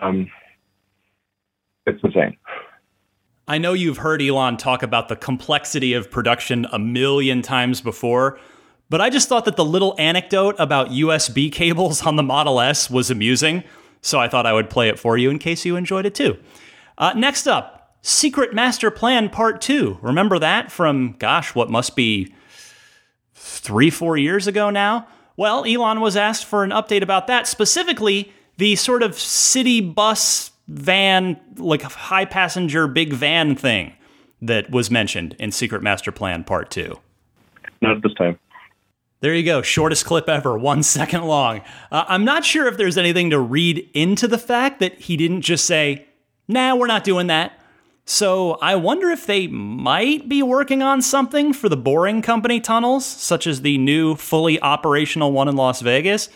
[0.00, 0.30] Um,
[1.86, 2.36] it's insane.
[3.46, 8.38] I know you've heard Elon talk about the complexity of production a million times before,
[8.88, 12.88] but I just thought that the little anecdote about USB cables on the Model S
[12.88, 13.62] was amusing,
[14.00, 16.38] so I thought I would play it for you in case you enjoyed it too.
[16.96, 19.98] Uh, next up, Secret Master Plan Part 2.
[20.00, 22.34] Remember that from, gosh, what must be
[23.34, 25.06] three, four years ago now?
[25.36, 30.52] Well, Elon was asked for an update about that, specifically the sort of city bus
[30.68, 33.94] van, like high passenger big van thing
[34.40, 36.98] that was mentioned in Secret Master Plan Part 2?
[37.80, 38.38] Not at this time.
[39.20, 39.62] There you go.
[39.62, 41.62] Shortest clip ever, one second long.
[41.90, 45.42] Uh, I'm not sure if there's anything to read into the fact that he didn't
[45.42, 46.06] just say,
[46.46, 47.58] nah, we're not doing that.
[48.06, 53.06] So I wonder if they might be working on something for the Boring Company tunnels,
[53.06, 56.28] such as the new fully operational one in Las Vegas.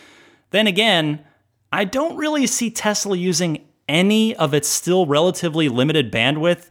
[0.50, 1.22] Then again,
[1.70, 6.68] I don't really see Tesla using any of its still relatively limited bandwidth.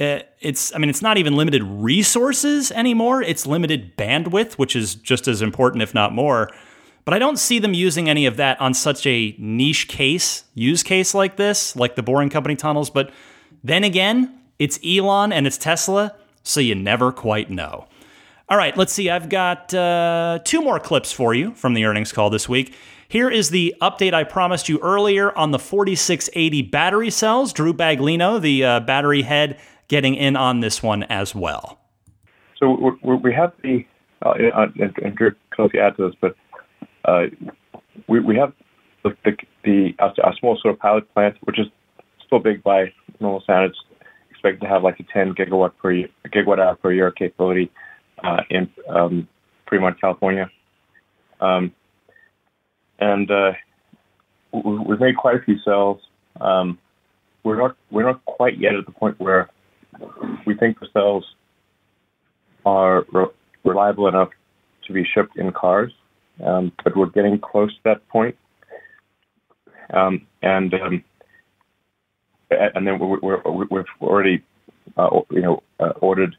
[0.00, 3.22] Uh, it's, I mean, it's not even limited resources anymore.
[3.22, 6.50] It's limited bandwidth, which is just as important, if not more.
[7.04, 10.82] But I don't see them using any of that on such a niche case, use
[10.82, 12.90] case like this, like the Boring Company tunnels.
[12.90, 13.12] But
[13.62, 17.86] then again, it's Elon and it's Tesla, so you never quite know.
[18.48, 19.10] All right, let's see.
[19.10, 22.74] I've got uh, two more clips for you from the earnings call this week.
[23.08, 27.52] Here is the update I promised you earlier on the 4680 battery cells.
[27.52, 31.78] Drew Baglino, the uh, battery head, getting in on this one as well.
[32.58, 33.86] So we have the,
[34.22, 34.34] uh,
[34.76, 36.36] and Drew closely add to this, but
[37.04, 37.24] uh,
[38.08, 38.52] we, we have
[39.02, 41.66] the, the, the a, small sort of pilot plant, which is
[42.24, 43.76] still big by normal standards,
[44.30, 47.70] expected to have like a 10 gigawatt per year, gigawatt hour per year capability
[48.22, 49.28] uh, in um,
[49.68, 50.50] Fremont, California.
[51.40, 51.72] Um,
[53.04, 53.52] and uh,
[54.52, 56.00] we've made quite a few cells.
[56.40, 56.78] Um,
[57.42, 59.50] we're not we're not quite yet at the point where
[60.46, 61.24] we think the cells
[62.64, 64.30] are re- reliable enough
[64.86, 65.92] to be shipped in cars,
[66.42, 68.36] um, but we're getting close to that point.
[69.92, 71.04] Um, and um,
[72.50, 74.42] and then we have already
[74.96, 76.36] uh, you know uh, ordered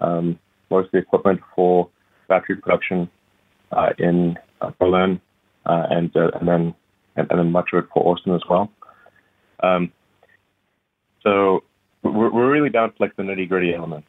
[0.00, 0.38] um,
[0.70, 1.90] most of the equipment for
[2.28, 3.10] battery production
[3.72, 5.20] uh, in uh, Berlin
[5.68, 6.74] uh, and uh, and then
[7.16, 8.70] and, and, then much of it for Austin as well.
[9.62, 9.92] Um,
[11.22, 11.62] so
[12.02, 14.08] we, we're, we're really down to like the nitty gritty elements.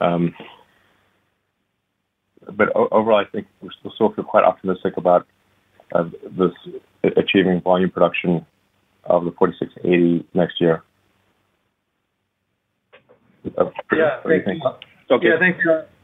[0.00, 0.34] Um,
[2.56, 5.26] but overall, I think we still, still feel quite optimistic about
[5.94, 6.52] uh, this
[7.16, 8.44] achieving volume production
[9.04, 10.82] of the 4680 next year.
[13.58, 14.70] Uh, yeah, thank you.
[15.10, 15.26] Okay.
[15.28, 15.58] Yeah, thanks.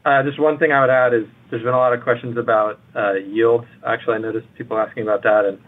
[0.05, 2.79] Uh, just one thing I would add is there's been a lot of questions about
[2.95, 3.65] uh, yields.
[3.85, 5.59] Actually, I noticed people asking about that, and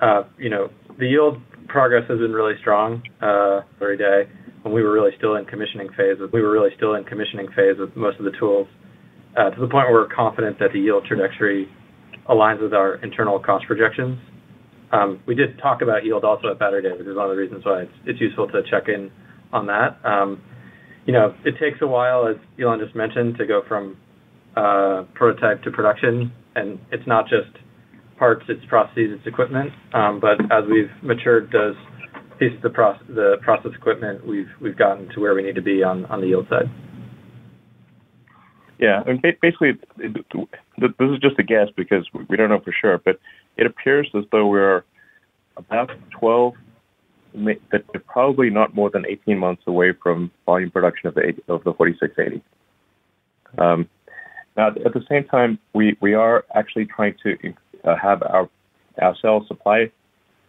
[0.00, 0.68] uh, you know,
[0.98, 4.30] the yield progress has been really strong uh, every day.
[4.62, 7.78] When we were really still in commissioning phase, we were really still in commissioning phase
[7.78, 8.68] with most of the tools,
[9.36, 11.66] uh, to the point where we're confident that the yield trajectory
[12.28, 14.18] aligns with our internal cost projections.
[14.92, 17.40] Um, we did talk about yield also at Battery Day, which is one of the
[17.40, 19.10] reasons why it's, it's useful to check in
[19.52, 20.04] on that.
[21.06, 23.96] You know, it takes a while, as Elon just mentioned, to go from
[24.56, 27.56] uh, prototype to production, and it's not just
[28.18, 29.70] parts, it's processes, it's equipment.
[29.94, 31.76] Um, but as we've matured those
[32.38, 35.62] pieces of the, process, the process equipment, we've we've gotten to where we need to
[35.62, 36.70] be on on the yield side.
[38.78, 43.20] Yeah, and basically, this is just a guess because we don't know for sure, but
[43.58, 44.84] it appears as though we're
[45.58, 46.54] about 12,
[47.70, 51.72] but probably not more than 18 months away from volume production of the of the
[51.74, 52.42] 4680.
[53.58, 53.88] Um,
[54.56, 57.36] now, at the same time, we, we are actually trying to
[57.84, 58.48] uh, have our
[59.00, 59.90] our cell supply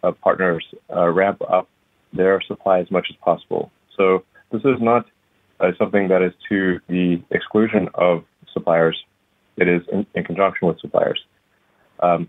[0.02, 0.64] uh, partners
[0.94, 1.68] uh, ramp up
[2.12, 3.70] their supply as much as possible.
[3.96, 5.06] So this is not
[5.60, 9.02] uh, something that is to the exclusion of suppliers.
[9.56, 11.20] It is in, in conjunction with suppliers.
[12.00, 12.28] Um,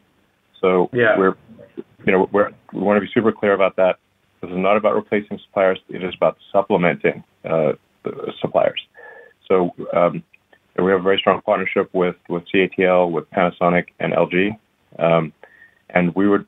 [0.61, 1.17] so yeah.
[1.17, 1.35] we're
[2.05, 3.97] you know we're, we want to be super clear about that.
[4.43, 5.79] This is not about replacing suppliers.
[5.87, 7.71] It is about supplementing uh,
[8.41, 8.81] suppliers.
[9.47, 10.21] So um,
[10.77, 14.57] we have a very strong partnership with with CATL, with Panasonic, and LG.
[14.99, 15.31] Um,
[15.91, 16.45] and we would,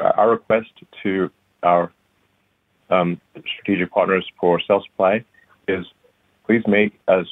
[0.00, 0.70] our request
[1.02, 1.30] to
[1.62, 1.92] our
[2.88, 3.20] um,
[3.60, 5.22] strategic partners for cell supply
[5.68, 5.84] is
[6.46, 7.26] please make as,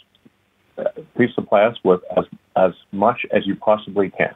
[1.17, 2.25] please supply us with as,
[2.57, 4.35] as much as you possibly can.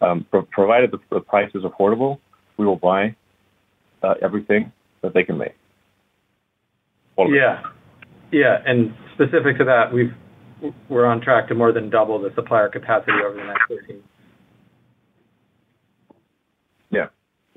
[0.00, 2.18] Um, pro- provided the, the, price is affordable,
[2.58, 3.16] we will buy
[4.02, 4.72] uh, everything
[5.02, 5.54] that they can make.
[7.18, 7.62] Yeah,
[8.32, 10.12] yeah, and specific to that, we've
[10.88, 14.02] we're on track to more than double the supplier capacity over the next 13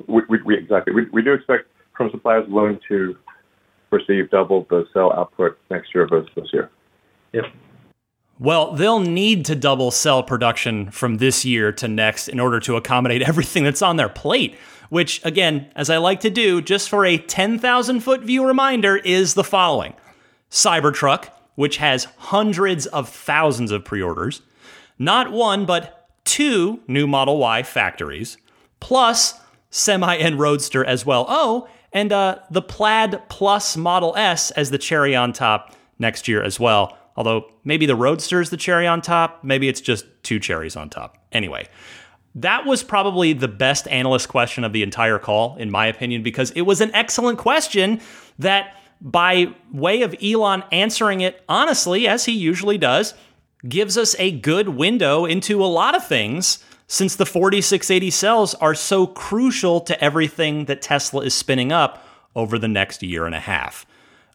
[0.08, 0.94] we, we, we exactly.
[0.94, 3.16] We, we do expect from suppliers willing to
[3.92, 6.70] receive double the cell output next year versus this year.
[7.34, 7.46] Yep.
[8.38, 12.76] Well, they'll need to double cell production from this year to next in order to
[12.76, 14.58] accommodate everything that's on their plate.
[14.90, 19.34] Which, again, as I like to do, just for a 10,000 foot view reminder, is
[19.34, 19.94] the following
[20.50, 24.42] Cybertruck, which has hundreds of thousands of pre orders,
[25.00, 28.38] not one, but two new Model Y factories,
[28.80, 31.26] plus Semi and Roadster as well.
[31.28, 36.44] Oh, and uh, the Plaid Plus Model S as the cherry on top next year
[36.44, 36.98] as well.
[37.16, 40.90] Although maybe the Roadster is the cherry on top, maybe it's just two cherries on
[40.90, 41.18] top.
[41.32, 41.68] Anyway,
[42.36, 46.52] that was probably the best analyst question of the entire call, in my opinion, because
[46.52, 48.02] it was an excellent question
[48.40, 53.14] that, by way of Elon answering it honestly, as he usually does,
[53.68, 58.76] gives us a good window into a lot of things since the 4680 cells are
[58.76, 62.06] so crucial to everything that Tesla is spinning up
[62.36, 63.86] over the next year and a half.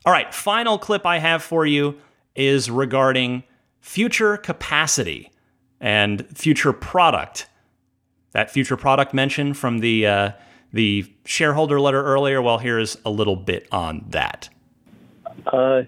[0.04, 1.98] All right, final clip I have for you
[2.34, 3.44] is regarding
[3.80, 5.30] future capacity
[5.80, 7.46] and future product.
[8.32, 10.30] That future product mentioned from the uh,
[10.72, 12.40] the shareholder letter earlier.
[12.40, 14.48] Well, here's a little bit on that.
[15.46, 15.82] Uh,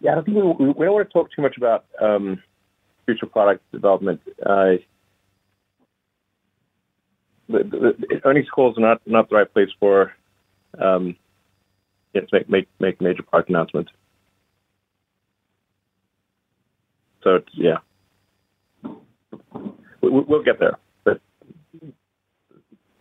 [0.00, 2.42] yeah, I don't think we, we, don't want to talk too much about um,
[3.06, 4.20] future product development.
[4.44, 4.72] Uh,
[7.48, 10.12] the, the earnings calls are not not the right place for
[10.78, 11.16] um,
[12.14, 13.92] to make make make major product announcements.
[17.22, 17.78] So yeah,
[18.82, 20.78] we, will get there,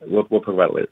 [0.02, 0.92] we'll we'll talk about it later.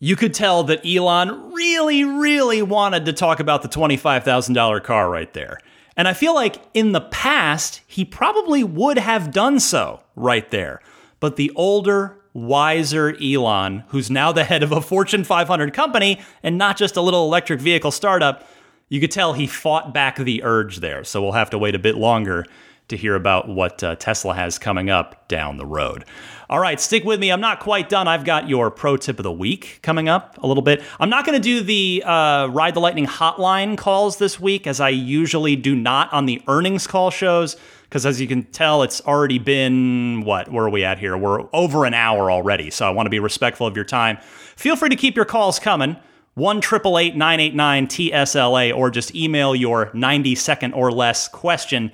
[0.00, 5.32] You could tell that Elon really, really wanted to talk about the $25,000 car right
[5.32, 5.58] there.
[5.96, 10.80] And I feel like in the past, he probably would have done so right there.
[11.20, 16.58] But the older, wiser Elon, who's now the head of a Fortune 500 company and
[16.58, 18.46] not just a little electric vehicle startup,
[18.88, 21.04] you could tell he fought back the urge there.
[21.04, 22.44] So we'll have to wait a bit longer
[22.88, 26.04] to hear about what uh, Tesla has coming up down the road.
[26.50, 27.30] All right, stick with me.
[27.30, 28.06] I'm not quite done.
[28.06, 30.82] I've got your pro tip of the week coming up a little bit.
[31.00, 34.80] I'm not going to do the uh, Ride the Lightning hotline calls this week, as
[34.80, 37.56] I usually do not on the earnings call shows
[37.94, 40.50] because as you can tell, it's already been what?
[40.50, 41.16] Where are we at here?
[41.16, 44.18] We're over an hour already, so I want to be respectful of your time.
[44.56, 45.96] Feel free to keep your calls coming.
[46.34, 51.92] 1 989 TSLA, or just email your 90 second or less question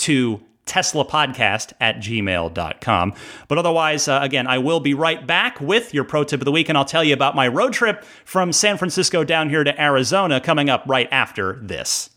[0.00, 3.14] to teslapodcast at gmail.com.
[3.48, 6.52] But otherwise, uh, again, I will be right back with your pro tip of the
[6.52, 9.80] week, and I'll tell you about my road trip from San Francisco down here to
[9.82, 12.09] Arizona coming up right after this.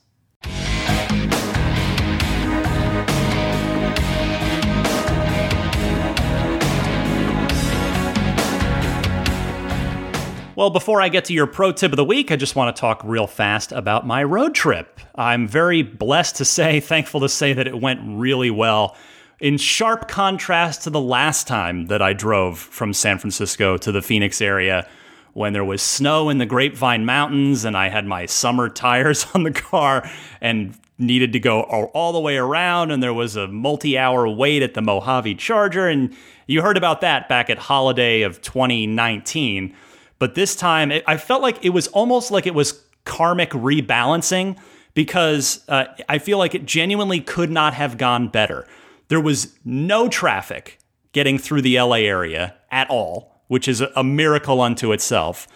[10.55, 12.79] Well, before I get to your pro tip of the week, I just want to
[12.79, 14.99] talk real fast about my road trip.
[15.15, 18.95] I'm very blessed to say, thankful to say that it went really well.
[19.39, 24.03] In sharp contrast to the last time that I drove from San Francisco to the
[24.03, 24.87] Phoenix area,
[25.33, 29.41] when there was snow in the Grapevine Mountains and I had my summer tires on
[29.41, 30.07] the car
[30.39, 34.61] and needed to go all the way around, and there was a multi hour wait
[34.61, 35.87] at the Mojave Charger.
[35.87, 39.75] And you heard about that back at holiday of 2019.
[40.19, 44.57] But this time, it, I felt like it was almost like it was karmic rebalancing
[44.93, 48.67] because uh, I feel like it genuinely could not have gone better.
[49.07, 50.79] There was no traffic
[51.11, 55.47] getting through the LA area at all, which is a miracle unto itself.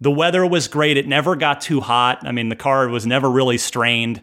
[0.00, 0.96] The weather was great.
[0.96, 2.26] It never got too hot.
[2.26, 4.20] I mean, the car was never really strained.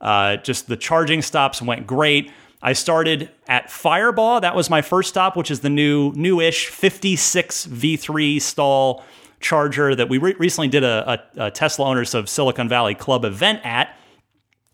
[0.00, 2.32] Uh, just the charging stops went great.
[2.62, 4.40] I started at Firebaugh.
[4.42, 9.04] That was my first stop, which is the new, newish 56 V3 stall
[9.40, 13.24] charger that we re- recently did a, a, a, Tesla Owners of Silicon Valley Club
[13.24, 13.96] event at.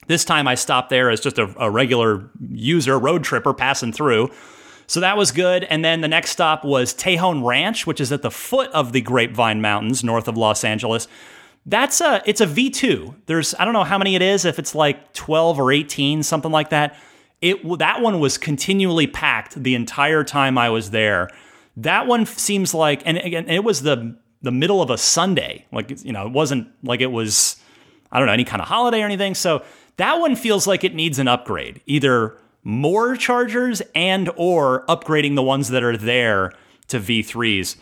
[0.09, 4.31] This time I stopped there as just a, a regular user, road tripper passing through.
[4.87, 5.65] So that was good.
[5.65, 9.01] And then the next stop was Tejon Ranch, which is at the foot of the
[9.01, 11.09] Grapevine Mountains, north of Los Angeles.
[11.65, 13.15] That's a it's a V2.
[13.27, 16.53] There's I don't know how many it is, if it's like 12 or 18, something
[16.53, 16.97] like that.
[17.43, 21.29] It that one was continually packed the entire time I was there.
[21.77, 24.17] That one seems like and again it was the
[24.47, 25.67] the middle of a Sunday.
[25.73, 27.57] Like, you know, it wasn't like it was,
[28.11, 29.35] I don't know, any kind of holiday or anything.
[29.35, 29.63] So
[29.97, 35.43] that one feels like it needs an upgrade, either more chargers and or upgrading the
[35.43, 36.53] ones that are there
[36.89, 37.77] to V3s.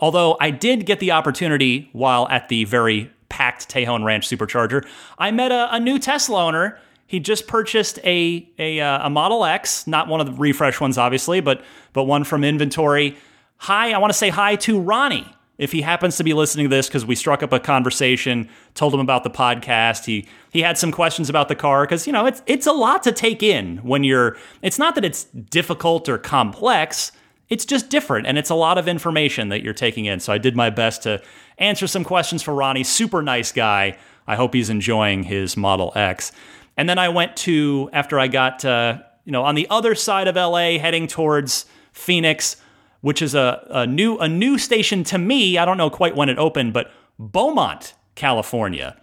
[0.00, 4.86] Although I did get the opportunity while at the very packed Tejon Ranch supercharger,
[5.18, 6.78] I met a, a new Tesla owner.
[7.06, 10.98] He just purchased a, a, uh, a Model X, not one of the refresh ones,
[10.98, 11.62] obviously, but
[11.94, 13.16] but one from inventory.
[13.56, 15.26] Hi, I want to say hi to Ronnie
[15.58, 18.94] if he happens to be listening to this because we struck up a conversation, told
[18.94, 20.04] him about the podcast.
[20.04, 23.02] He he had some questions about the car because you know it's it's a lot
[23.02, 24.36] to take in when you're.
[24.62, 27.12] It's not that it's difficult or complex.
[27.48, 30.20] It's just different, and it's a lot of information that you're taking in.
[30.20, 31.20] So I did my best to
[31.58, 32.84] answer some questions for Ronnie.
[32.84, 33.96] Super nice guy.
[34.26, 36.30] I hope he's enjoying his Model X.
[36.76, 40.28] And then I went to after I got uh, you know on the other side
[40.28, 42.56] of LA, heading towards Phoenix
[43.00, 45.58] which is a, a new a new station to me.
[45.58, 48.96] I don't know quite when it opened, but Beaumont, California,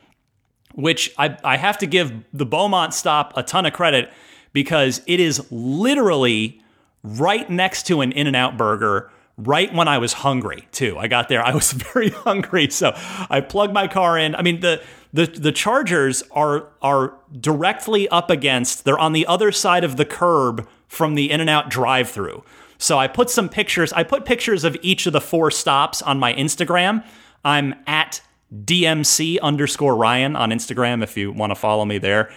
[0.73, 4.11] which I, I have to give the Beaumont stop a ton of credit
[4.53, 6.61] because it is literally
[7.03, 10.97] right next to an In N Out burger right when I was hungry too.
[10.97, 12.93] I got there, I was very hungry, so
[13.29, 14.35] I plugged my car in.
[14.35, 14.81] I mean the
[15.13, 18.83] the the chargers are are directly up against.
[18.85, 22.43] They're on the other side of the curb from the In and Out drive-through.
[22.77, 23.93] So I put some pictures.
[23.93, 27.05] I put pictures of each of the four stops on my Instagram.
[27.43, 28.21] I'm at
[28.53, 32.31] DMC underscore Ryan on Instagram if you want to follow me there.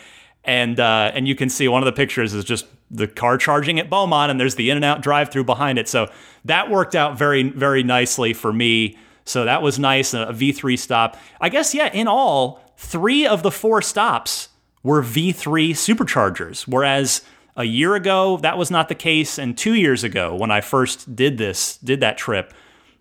[0.45, 3.79] And uh, and you can see one of the pictures is just the car charging
[3.79, 5.89] at Beaumont, and there's the in and out drive through behind it.
[5.89, 6.11] So
[6.45, 8.97] that worked out very very nicely for me.
[9.25, 10.15] So that was nice.
[10.15, 11.17] A V3 stop.
[11.41, 11.93] I guess yeah.
[11.93, 14.49] In all, three of the four stops
[14.83, 17.21] were V3 superchargers, whereas
[17.59, 21.17] a year ago, that was not the case, and two years ago, when I first
[21.17, 22.55] did this, did that trip,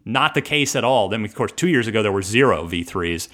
[0.04, 1.08] not the case at all.
[1.08, 3.30] Then, of course, two years ago there were zero V3s.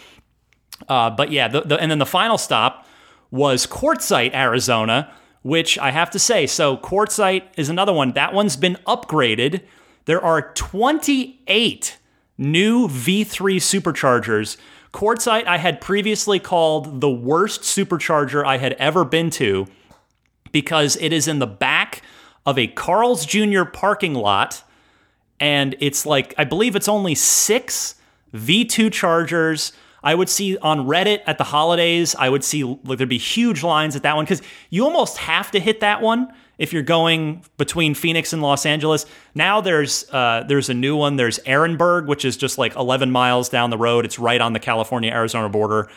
[0.90, 2.86] Uh, but yeah, the, the, and then the final stop
[3.32, 5.14] was Quartzsite, Arizona,
[5.44, 8.12] which I have to say, so Quartzsite is another one.
[8.12, 9.62] That one's been upgraded.
[10.06, 11.98] There are 28
[12.38, 14.58] new V3 superchargers.
[14.92, 19.68] Quartzsite I had previously called the worst supercharger I had ever been to
[20.54, 22.02] because it is in the back
[22.46, 23.66] of a Carl's Jr.
[23.66, 24.64] parking lot.
[25.42, 27.96] And it's like, I believe it's only six
[28.34, 29.74] V2 chargers.
[30.04, 33.64] I would see on Reddit at the holidays, I would see like there'd be huge
[33.64, 37.44] lines at that one because you almost have to hit that one if you're going
[37.58, 39.06] between Phoenix and Los Angeles.
[39.34, 41.16] Now there's uh, there's a new one.
[41.16, 44.04] There's Ehrenberg, which is just like 11 miles down the road.
[44.04, 45.90] It's right on the California Arizona border.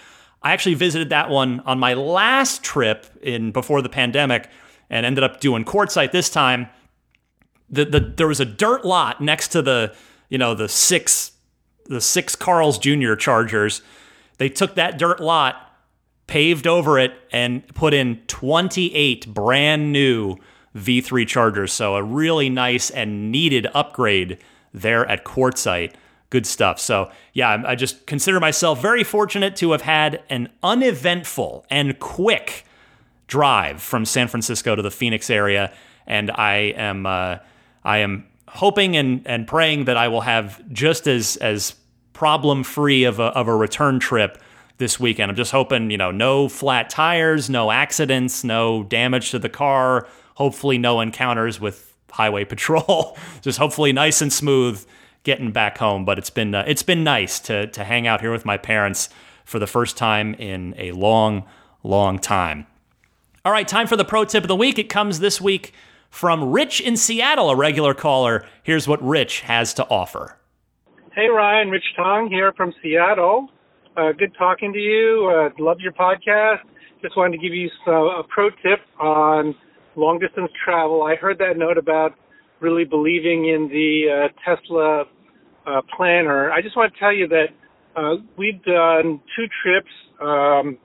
[0.42, 4.48] I actually visited that one on my last trip in before the pandemic
[4.90, 6.68] and ended up doing Quartzsite this time.
[7.68, 9.94] The, the there was a dirt lot next to the
[10.28, 11.32] you know the six
[11.86, 13.14] the six Carl's Jr.
[13.14, 13.82] Chargers.
[14.38, 15.56] They took that dirt lot,
[16.26, 20.36] paved over it, and put in 28 brand new
[20.76, 21.72] V3 Chargers.
[21.72, 24.38] So a really nice and needed upgrade
[24.72, 25.94] there at Quartzsite.
[26.30, 26.80] Good stuff.
[26.80, 32.64] So, yeah, I just consider myself very fortunate to have had an uneventful and quick
[33.28, 35.72] drive from San Francisco to the Phoenix area,
[36.06, 37.38] and I am uh,
[37.84, 41.74] I am hoping and, and praying that I will have just as as
[42.12, 44.42] problem free of a, of a return trip
[44.78, 45.30] this weekend.
[45.30, 50.08] I'm just hoping, you know, no flat tires, no accidents, no damage to the car,
[50.34, 53.16] hopefully no encounters with highway patrol.
[53.42, 54.84] just hopefully nice and smooth
[55.26, 56.06] getting back home.
[56.06, 59.10] But it's been uh, it's been nice to to hang out here with my parents
[59.44, 61.44] for the first time in a long,
[61.82, 62.66] long time.
[63.44, 64.78] All right, time for the pro tip of the week.
[64.78, 65.74] It comes this week
[66.10, 68.46] from Rich in Seattle, a regular caller.
[68.62, 70.38] Here's what Rich has to offer.
[71.14, 73.48] Hey, Ryan, Rich Tong here from Seattle.
[73.96, 75.30] Uh, good talking to you.
[75.32, 76.60] Uh, love your podcast.
[77.02, 79.54] Just wanted to give you some, a pro tip on
[79.94, 81.02] long distance travel.
[81.04, 82.14] I heard that note about
[82.60, 85.04] really believing in the uh, Tesla
[85.66, 86.50] uh, planner.
[86.50, 87.46] I just want to tell you that
[87.96, 89.90] uh, we've done two trips.
[90.20, 90.78] Um,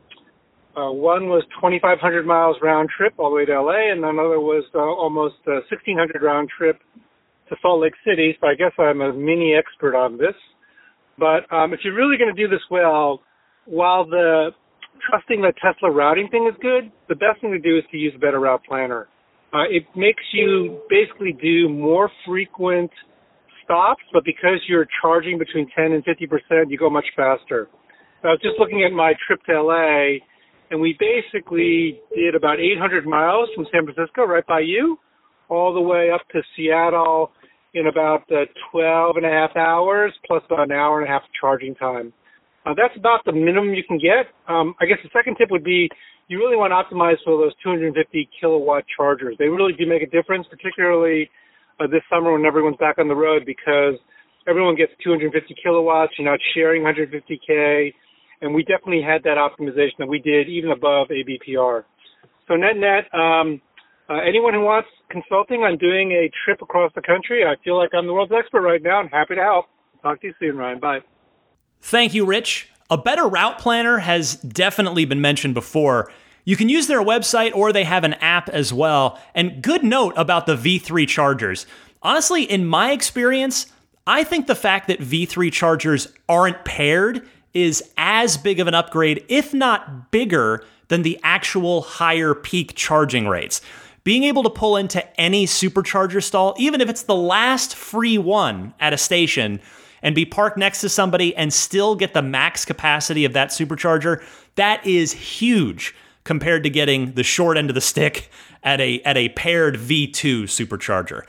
[0.76, 4.64] uh, one was 2,500 miles round trip all the way to LA, and another was
[4.74, 6.80] uh, almost uh, 1,600 round trip
[7.50, 8.38] to Salt Lake City.
[8.40, 10.36] So I guess I'm a mini expert on this.
[11.20, 13.22] But um, if you're really going to do this well,
[13.66, 14.52] while the
[15.10, 18.14] trusting the Tesla routing thing is good, the best thing to do is to use
[18.16, 19.08] a better route planner.
[19.54, 22.92] Uh, it makes you basically do more frequent
[23.72, 27.70] stops, but because you're charging between 10 and 50 percent, you go much faster.
[28.24, 30.20] I was just looking at my trip to LA,
[30.70, 34.98] and we basically did about 800 miles from San Francisco, right by you,
[35.50, 37.32] all the way up to Seattle
[37.74, 41.24] in about uh, 12 and a half hours, plus about an hour and a half
[41.40, 42.14] charging time.
[42.66, 44.30] Uh, that's about the minimum you can get.
[44.48, 45.90] Um, I guess the second tip would be
[46.28, 49.36] you really want to optimize for those 250 kilowatt chargers.
[49.40, 51.30] They really do make a difference, particularly
[51.80, 53.96] uh, this summer when everyone's back on the road because
[54.48, 56.14] everyone gets 250 kilowatts.
[56.18, 57.94] You're not sharing 150k,
[58.42, 61.84] and we definitely had that optimization that we did even above ABRP.
[62.48, 63.62] So net net, um,
[64.10, 67.92] uh, anyone who wants consulting on doing a trip across the country, I feel like
[67.94, 69.00] I'm the world's expert right now.
[69.00, 69.66] I'm happy to help.
[70.02, 70.80] Talk to you soon, Ryan.
[70.80, 71.00] Bye.
[71.82, 72.70] Thank you, Rich.
[72.90, 76.12] A better route planner has definitely been mentioned before.
[76.44, 79.20] You can use their website or they have an app as well.
[79.36, 81.66] And good note about the V3 chargers.
[82.02, 83.68] Honestly, in my experience,
[84.08, 89.24] I think the fact that V3 chargers aren't paired is as big of an upgrade,
[89.28, 93.62] if not bigger, than the actual higher peak charging rates.
[94.04, 98.74] Being able to pull into any supercharger stall, even if it's the last free one
[98.80, 99.62] at a station,
[100.02, 104.24] and be parked next to somebody and still get the max capacity of that supercharger,
[104.56, 108.30] that is huge compared to getting the short end of the stick
[108.64, 111.24] at a at a paired V2 supercharger.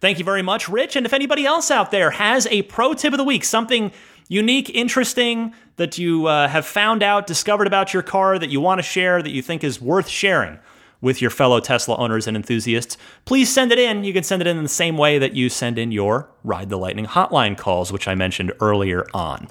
[0.00, 0.94] Thank you very much, Rich.
[0.94, 3.90] And if anybody else out there has a pro tip of the week, something
[4.28, 8.78] unique, interesting that you uh, have found out, discovered about your car that you want
[8.78, 10.58] to share, that you think is worth sharing
[11.00, 14.04] with your fellow Tesla owners and enthusiasts, please send it in.
[14.04, 16.70] You can send it in, in the same way that you send in your Ride
[16.70, 19.48] the Lightning hotline calls, which I mentioned earlier on.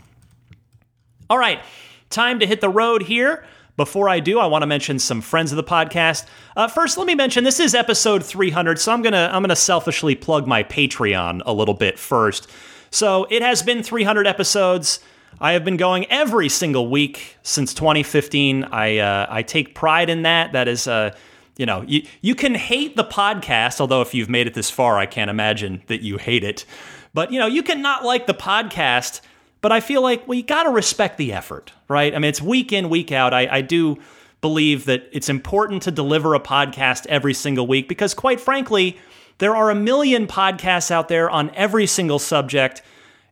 [1.30, 1.62] All right,
[2.10, 3.46] time to hit the road here.
[3.78, 6.26] Before I do, I want to mention some friends of the podcast.
[6.56, 10.16] Uh, first, let me mention this is episode 300, so I'm gonna I'm gonna selfishly
[10.16, 12.50] plug my Patreon a little bit first.
[12.90, 15.00] So it has been 300 episodes.
[15.40, 18.64] I have been going every single week since 2015.
[18.64, 20.54] I uh, I take pride in that.
[20.54, 21.16] That is, uh,
[21.58, 24.98] you know, you you can hate the podcast, although if you've made it this far,
[24.98, 26.66] I can't imagine that you hate it.
[27.14, 29.22] But you know, you can not like the podcast
[29.62, 32.14] but I feel like, well, you got to respect the effort, right?
[32.14, 33.34] I mean, it's week in, week out.
[33.34, 33.98] I, I do
[34.42, 38.98] believe that it's important to deliver a podcast every single week because, quite frankly,
[39.40, 42.82] there are a million podcasts out there on every single subject.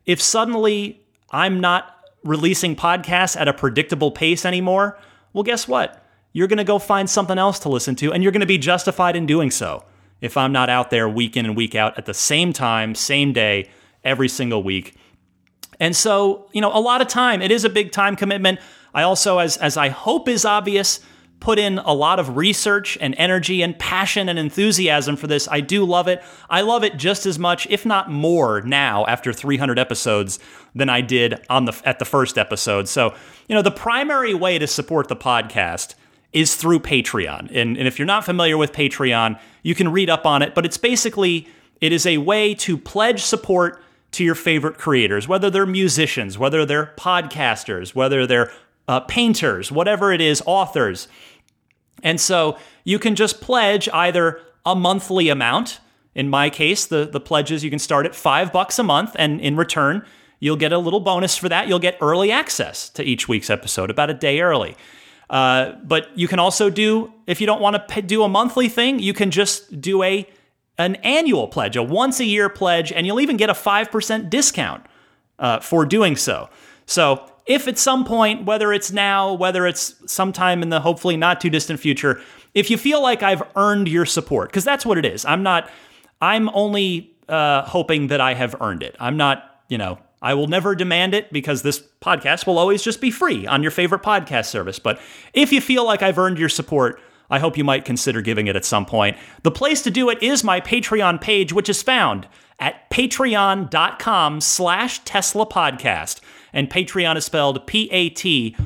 [0.04, 1.00] If suddenly
[1.30, 1.92] I'm not
[2.24, 4.98] releasing podcasts at a predictable pace anymore,
[5.32, 6.02] well, guess what?
[6.32, 8.58] You're going to go find something else to listen to, and you're going to be
[8.58, 9.84] justified in doing so
[10.20, 13.32] if I'm not out there week in and week out at the same time, same
[13.32, 13.68] day,
[14.04, 14.94] every single week.
[15.80, 18.60] And so, you know, a lot of time, it is a big time commitment.
[18.94, 21.00] I also, as, as I hope is obvious,
[21.40, 25.46] put in a lot of research and energy and passion and enthusiasm for this.
[25.48, 26.22] I do love it.
[26.48, 30.38] I love it just as much, if not more, now after 300 episodes
[30.74, 32.88] than I did on the at the first episode.
[32.88, 33.14] So,
[33.48, 35.94] you know, the primary way to support the podcast
[36.32, 37.50] is through Patreon.
[37.52, 40.66] And, and if you're not familiar with Patreon, you can read up on it, but
[40.66, 41.48] it's basically
[41.80, 43.82] it is a way to pledge support
[44.16, 48.50] to your favorite creators, whether they're musicians, whether they're podcasters, whether they're
[48.88, 51.08] uh, painters, whatever it is, authors.
[52.02, 55.80] And so you can just pledge either a monthly amount.
[56.14, 59.40] In my case, the, the pledges you can start at five bucks a month, and
[59.40, 60.02] in return,
[60.40, 61.68] you'll get a little bonus for that.
[61.68, 64.76] You'll get early access to each week's episode, about a day early.
[65.28, 68.98] Uh, but you can also do, if you don't want to do a monthly thing,
[68.98, 70.26] you can just do a
[70.78, 74.84] an annual pledge, a once a year pledge, and you'll even get a 5% discount
[75.38, 76.48] uh, for doing so.
[76.86, 81.40] So if at some point, whether it's now, whether it's sometime in the hopefully not
[81.40, 82.20] too distant future,
[82.54, 85.24] if you feel like I've earned your support, because that's what it is.
[85.24, 85.70] I'm not,
[86.20, 88.96] I'm only uh, hoping that I have earned it.
[88.98, 93.00] I'm not, you know, I will never demand it because this podcast will always just
[93.00, 94.78] be free on your favorite podcast service.
[94.78, 94.98] But
[95.34, 97.00] if you feel like I've earned your support,
[97.30, 99.16] I hope you might consider giving it at some point.
[99.42, 102.28] The place to do it is my Patreon page, which is found
[102.58, 106.20] at patreon.com slash Tesla podcast.
[106.52, 108.58] And Patreon is spelled P-A-T-R-E-O-N.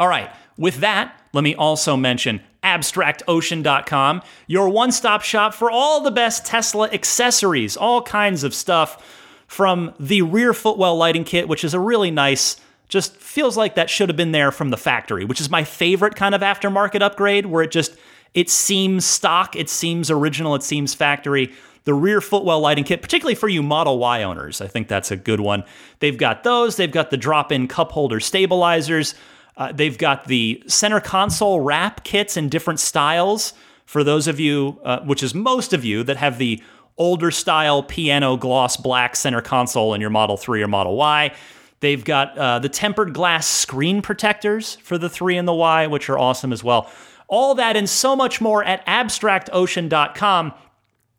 [0.00, 6.00] All right, with that, let me also mention abstractocean.com, your one stop shop for all
[6.00, 11.64] the best Tesla accessories, all kinds of stuff from the rear footwell lighting kit, which
[11.64, 15.24] is a really nice, just feels like that should have been there from the factory,
[15.24, 17.96] which is my favorite kind of aftermarket upgrade where it just
[18.34, 21.52] it seems stock, it seems original, it seems factory.
[21.84, 25.16] The rear footwell lighting kit, particularly for you Model Y owners, I think that's a
[25.16, 25.64] good one.
[26.00, 29.14] They've got those, they've got the drop in cup holder stabilizers.
[29.56, 33.54] Uh, they've got the center console wrap kits in different styles
[33.86, 36.62] for those of you, uh, which is most of you, that have the
[36.98, 41.32] older style piano gloss black center console in your Model 3 or Model Y.
[41.80, 46.08] They've got uh, the tempered glass screen protectors for the 3 and the Y, which
[46.10, 46.90] are awesome as well.
[47.28, 50.54] All that and so much more at abstractocean.com.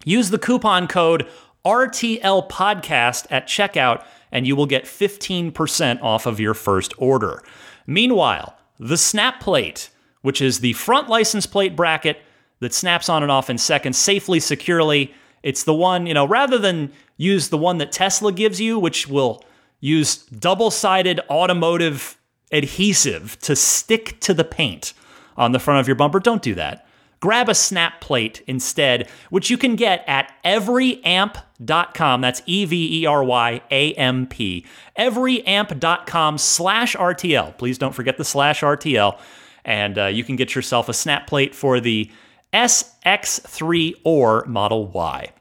[0.06, 1.28] Use the coupon code
[1.66, 7.44] RTL Podcast at checkout, and you will get 15% off of your first order.
[7.86, 9.90] Meanwhile, the snap plate,
[10.22, 12.22] which is the front license plate bracket
[12.60, 15.14] that snaps on and off in seconds safely, securely.
[15.44, 19.08] It's the one, you know, rather than use the one that Tesla gives you, which
[19.08, 19.44] will
[19.80, 22.18] use double sided automotive
[22.52, 24.94] adhesive to stick to the paint
[25.38, 26.86] on the front of your bumper, don't do that.
[27.22, 32.22] Grab a snap plate instead, which you can get at everyamp.com.
[32.22, 34.66] That's E V E R Y A M P.
[34.98, 37.58] Everyamp.com slash RTL.
[37.58, 39.20] Please don't forget the slash RTL.
[39.66, 42.10] And uh, you can get yourself a snap plate for the
[42.54, 45.32] SX3 or Model Y.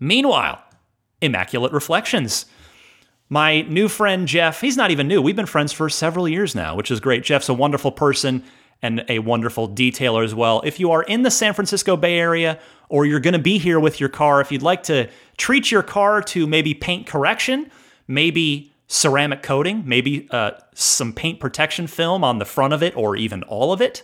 [0.00, 0.60] Meanwhile,
[1.20, 2.46] Immaculate Reflections.
[3.32, 5.22] My new friend Jeff, he's not even new.
[5.22, 7.22] We've been friends for several years now, which is great.
[7.22, 8.42] Jeff's a wonderful person
[8.82, 10.60] and a wonderful detailer as well.
[10.64, 12.58] If you are in the San Francisco Bay Area
[12.88, 15.84] or you're going to be here with your car, if you'd like to treat your
[15.84, 17.70] car to maybe paint correction,
[18.08, 23.14] maybe ceramic coating, maybe uh, some paint protection film on the front of it or
[23.14, 24.02] even all of it,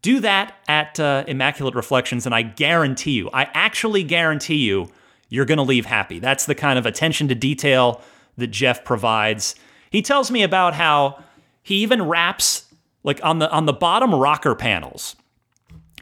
[0.00, 4.88] do that at uh, Immaculate Reflections, and I guarantee you, I actually guarantee you,
[5.28, 6.20] you're going to leave happy.
[6.20, 8.00] That's the kind of attention to detail
[8.36, 9.54] that Jeff provides.
[9.90, 11.22] He tells me about how
[11.62, 12.66] he even wraps
[13.02, 15.16] like on the on the bottom rocker panels.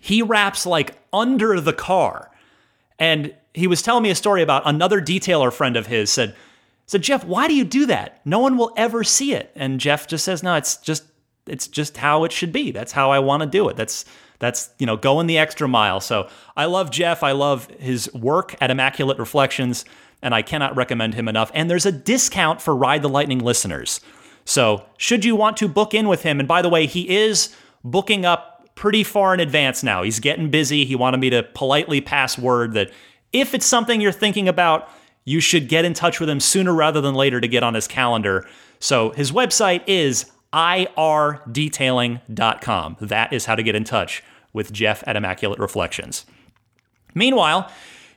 [0.00, 2.30] He wraps like under the car.
[2.98, 6.34] And he was telling me a story about another detailer friend of his said
[6.86, 8.20] said Jeff, why do you do that?
[8.24, 9.50] No one will ever see it.
[9.54, 11.04] And Jeff just says, "No, it's just
[11.46, 12.70] it's just how it should be.
[12.72, 13.76] That's how I want to do it.
[13.76, 14.04] That's
[14.38, 17.22] that's you know going the extra mile." So I love Jeff.
[17.22, 19.84] I love his work at Immaculate Reflections,
[20.24, 21.52] and I cannot recommend him enough.
[21.54, 24.00] And there's a discount for Ride the Lightning listeners.
[24.44, 27.54] So, should you want to book in with him, and by the way, he is
[27.84, 30.02] booking up pretty far in advance now.
[30.02, 30.84] He's getting busy.
[30.84, 32.90] He wanted me to politely pass word that
[33.32, 34.88] if it's something you're thinking about,
[35.24, 37.86] you should get in touch with him sooner rather than later to get on his
[37.86, 38.46] calendar.
[38.80, 42.96] So, his website is irdetailing.com.
[43.00, 44.22] That is how to get in touch
[44.52, 46.26] with Jeff at Immaculate Reflections.
[47.14, 47.70] Meanwhile,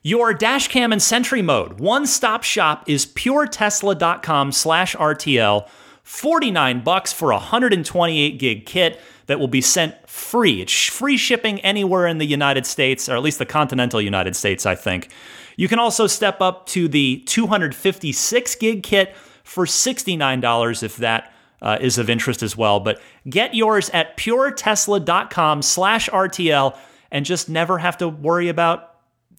[0.08, 5.68] your dashcam and sentry mode one-stop shop is puretesla.com slash RTL
[6.04, 10.62] 49 bucks for a 128 gig kit that will be sent free.
[10.62, 14.66] It's free shipping anywhere in the United States, or at least the continental United States,
[14.66, 15.10] I think.
[15.58, 19.14] You can also step up to the 256 gig kit
[19.44, 22.80] for $69 if that uh, is of interest as well.
[22.80, 26.78] But get yours at puretesla.com slash RTL
[27.12, 28.86] and just never have to worry about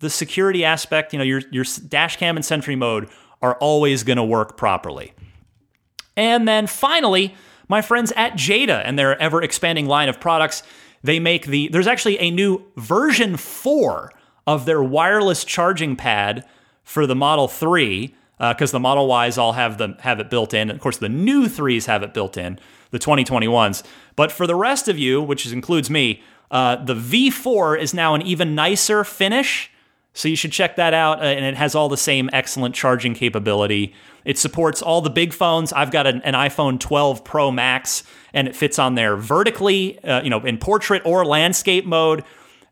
[0.01, 1.13] the security aspect.
[1.13, 3.09] You know, your, your dash cam and sentry mode
[3.43, 5.13] are always going to work properly.
[6.17, 7.35] And then finally,
[7.69, 10.63] my friends at Jeda and their ever expanding line of products,
[11.03, 14.13] they make the, there's actually a new version 4
[14.47, 16.45] of their wireless charging pad
[16.83, 20.55] for the Model 3 because uh, the Model Ys all have the have it built
[20.55, 20.71] in.
[20.71, 22.59] And Of course, the new threes have it built in,
[22.91, 23.83] the 2021s.
[24.17, 28.23] But for the rest of you, which includes me, uh, the V4 is now an
[28.23, 29.71] even nicer finish.
[30.15, 31.21] So you should check that out.
[31.21, 33.95] Uh, and it has all the same excellent charging capability.
[34.25, 35.73] It supports all the big phones.
[35.73, 38.03] I've got an, an iPhone 12 Pro Max,
[38.33, 42.21] and it fits on there vertically, uh, you know, in portrait or landscape mode.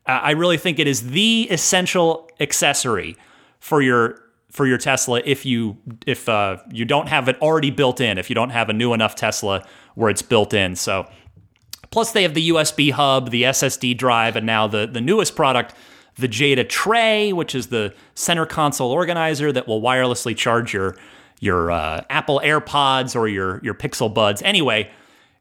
[0.07, 3.17] Uh, I really think it is the essential accessory
[3.59, 5.77] for your for your Tesla if you
[6.07, 8.93] if uh, you don't have it already built in, if you don't have a new
[8.93, 10.77] enough Tesla where it's built in.
[10.77, 11.09] So,
[11.91, 15.75] plus they have the USB hub, the SSD drive, and now the the newest product,
[16.19, 20.97] the Jeda Tray, which is the center console organizer that will wirelessly charge your
[21.41, 24.43] your uh, Apple AirPods or your your Pixel Buds.
[24.43, 24.91] Anyway,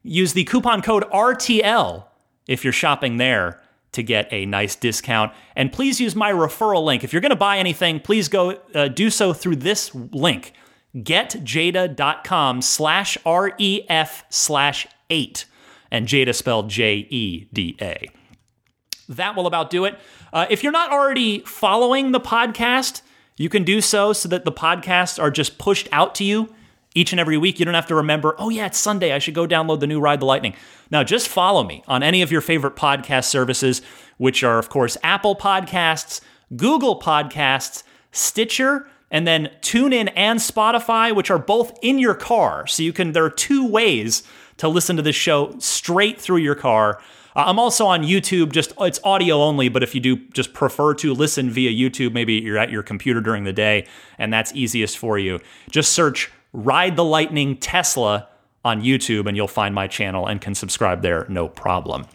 [0.02, 2.04] use the coupon code RTL
[2.46, 3.60] if you're shopping there
[3.92, 5.32] to get a nice discount.
[5.54, 7.02] And please use my referral link.
[7.02, 10.52] If you're going to buy anything, please go uh, do so through this link
[10.96, 15.44] getjeda.com slash ref slash eight.
[15.90, 18.08] And Jeda spelled J E D A.
[19.08, 19.98] That will about do it.
[20.32, 23.02] Uh, if you're not already following the podcast,
[23.36, 26.52] you can do so so that the podcasts are just pushed out to you
[26.94, 27.58] each and every week.
[27.58, 29.12] You don't have to remember, oh, yeah, it's Sunday.
[29.12, 30.54] I should go download the new Ride the Lightning.
[30.90, 33.82] Now, just follow me on any of your favorite podcast services,
[34.16, 36.20] which are, of course, Apple Podcasts,
[36.56, 42.66] Google Podcasts, Stitcher, and then TuneIn and Spotify, which are both in your car.
[42.66, 44.22] So you can, there are two ways
[44.56, 47.00] to listen to this show straight through your car.
[47.36, 50.94] Uh, I'm also on YouTube, just it's audio only, but if you do just prefer
[50.94, 53.86] to listen via YouTube, maybe you're at your computer during the day
[54.18, 55.38] and that's easiest for you.
[55.70, 58.28] Just search Ride the Lightning Tesla
[58.64, 62.06] on YouTube, and you'll find my channel and can subscribe there no problem.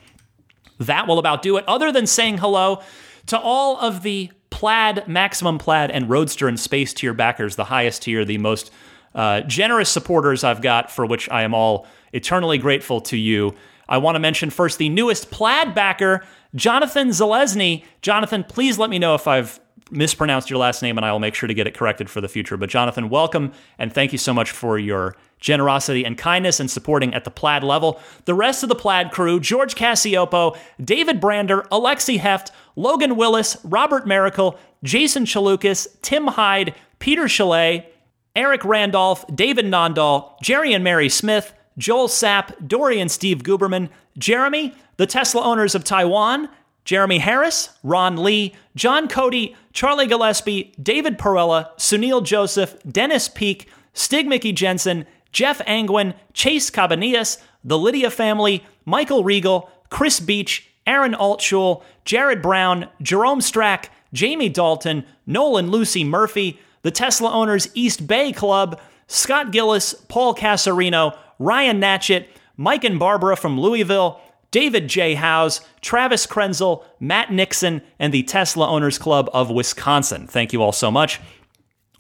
[0.80, 2.81] That will about do it, other than saying hello
[3.27, 8.02] to all of the Plaid, Maximum Plaid, and Roadster and Space tier backers, the highest
[8.02, 8.72] tier, the most
[9.14, 13.56] uh, generous supporters I've got, for which I am all eternally grateful to you.
[13.92, 16.24] I want to mention first the newest Plaid backer,
[16.56, 17.84] Jonathan Zalesny.
[18.02, 19.60] Jonathan, please let me know if I've
[19.92, 22.30] mispronounced your last name, and I will make sure to get it corrected for the
[22.30, 22.56] future.
[22.56, 27.14] But Jonathan, welcome, and thank you so much for your generosity and kindness and supporting
[27.14, 28.00] at the Plaid level.
[28.24, 34.08] The rest of the Plaid crew George Cassiopo, David Brander, Alexi Heft, Logan Willis, Robert
[34.08, 37.90] Miracle, Jason Chalukas, Tim Hyde, Peter Chalet,
[38.38, 44.73] Eric Randolph, David Nondahl, Jerry and Mary Smith, Joel Sapp, Dory and Steve Guberman, Jeremy,
[44.98, 46.49] the Tesla owners of Taiwan,
[46.84, 54.27] Jeremy Harris, Ron Lee, John Cody, Charlie Gillespie, David Perella, Sunil Joseph, Dennis Peak, Stig
[54.27, 61.84] Mickey Jensen, Jeff Angwin, Chase Cabanillas, the Lydia family, Michael Regal, Chris Beach, Aaron Altschul,
[62.06, 68.80] Jared Brown, Jerome Strack, Jamie Dalton, Nolan Lucy Murphy, the Tesla Owners East Bay Club,
[69.07, 75.16] Scott Gillis, Paul Casarino, Ryan Natchett, Mike and Barbara from Louisville, David J.
[75.16, 80.28] Howes, Travis Krenzel, Matt Nixon, and the Tesla Owners Club of Wisconsin.
[80.28, 81.20] Thank you all so much.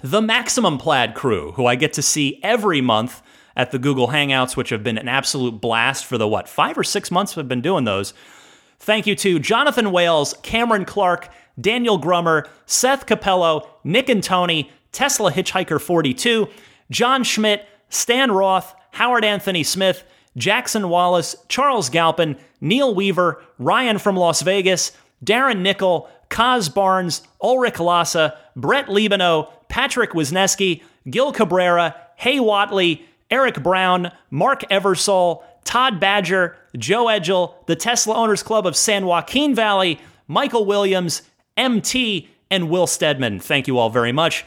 [0.03, 3.23] The Maximum Plaid crew, who I get to see every month
[3.55, 6.83] at the Google Hangouts, which have been an absolute blast for the what, five or
[6.83, 8.13] six months we've been doing those.
[8.79, 15.31] Thank you to Jonathan Wales, Cameron Clark, Daniel Grummer, Seth Capello, Nick and Tony, Tesla
[15.31, 16.47] Hitchhiker 42,
[16.89, 20.03] John Schmidt, Stan Roth, Howard Anthony Smith,
[20.37, 24.91] Jackson Wallace, Charles Galpin, Neil Weaver, Ryan from Las Vegas,
[25.23, 33.61] Darren Nickel, Kaz Barnes, Ulrich Lassa, Brett Libano, Patrick Wisneski, Gil Cabrera, Hay Watley, Eric
[33.61, 39.99] Brown, Mark Eversole, Todd Badger, Joe Edgel, the Tesla Owners Club of San Joaquin Valley,
[40.27, 41.21] Michael Williams,
[41.57, 43.39] MT, and Will Stedman.
[43.39, 44.45] Thank you all very much.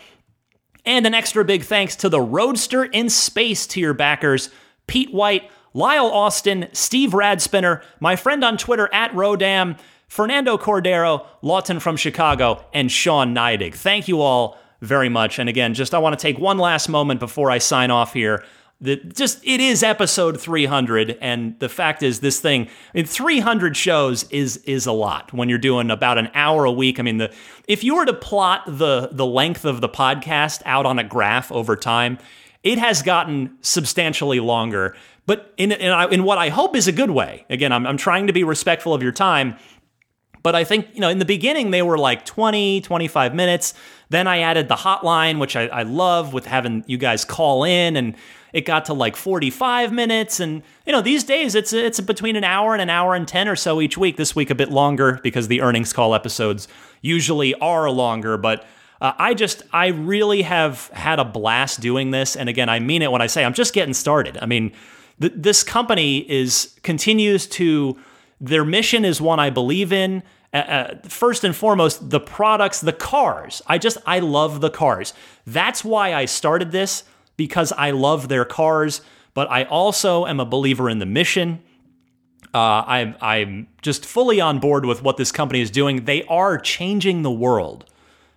[0.87, 4.51] And an extra big thanks to the Roadster in Space tier backers
[4.87, 9.79] Pete White, Lyle Austin, Steve Radspinner, my friend on Twitter at Rodam,
[10.09, 13.75] Fernando Cordero, Lawton from Chicago, and Sean Neidig.
[13.75, 15.39] Thank you all very much.
[15.39, 18.45] And again, just I want to take one last moment before I sign off here.
[18.85, 23.77] That just it is episode 300, and the fact is, this thing, I mean, 300
[23.77, 26.99] shows is is a lot when you're doing about an hour a week.
[26.99, 27.35] I mean, the
[27.67, 31.51] if you were to plot the the length of the podcast out on a graph
[31.51, 32.19] over time,
[32.63, 34.95] it has gotten substantially longer
[35.27, 37.47] but in, in, in what I hope is a good way.
[37.49, 39.57] Again, I'm, I'm trying to be respectful of your time.
[40.43, 43.73] But I think, you know, in the beginning, they were like 20, 25 minutes.
[44.11, 47.97] Then I added the hotline, which I, I love with having you guys call in,
[47.97, 48.15] and
[48.55, 50.41] it got to like 45 minutes.
[50.41, 53.49] And, you know, these days it's, it's between an hour and an hour and 10
[53.49, 54.17] or so each week.
[54.17, 56.69] This week a bit longer because the earnings call episodes
[57.03, 58.39] usually are longer.
[58.39, 58.65] But
[59.01, 62.37] Uh, I just, I really have had a blast doing this.
[62.37, 64.39] And again, I mean it when I say I'm just getting started.
[64.41, 64.73] I mean,
[65.21, 67.99] th- this company is continues to,
[68.41, 70.23] their mission is one I believe in.
[70.53, 73.63] Uh, uh, first and foremost, the products, the cars.
[73.67, 75.13] I just, I love the cars.
[75.45, 77.03] That's why I started this
[77.37, 79.01] because I love their cars,
[79.33, 81.63] but I also am a believer in the mission.
[82.53, 86.05] Uh, I'm, I'm just fully on board with what this company is doing.
[86.05, 87.85] They are changing the world,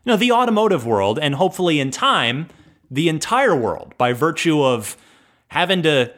[0.04, 2.48] you know, the automotive world, and hopefully in time,
[2.90, 4.98] the entire world by virtue of
[5.50, 6.12] having to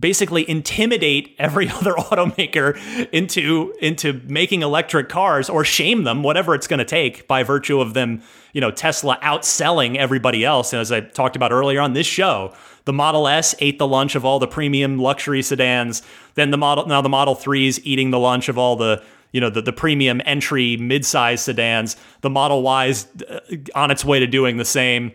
[0.00, 2.78] basically intimidate every other automaker
[3.12, 7.80] into into making electric cars or shame them whatever it's going to take by virtue
[7.80, 8.22] of them
[8.52, 10.72] you know Tesla outselling everybody else.
[10.72, 12.54] And as I talked about earlier on this show
[12.86, 16.02] the Model S ate the lunch of all the premium luxury sedans
[16.34, 19.02] then the model now the Model 3 is eating the lunch of all the
[19.32, 21.96] you know the, the premium entry mid-size sedans.
[22.22, 23.40] The Model Y is uh,
[23.74, 25.12] on its way to doing the same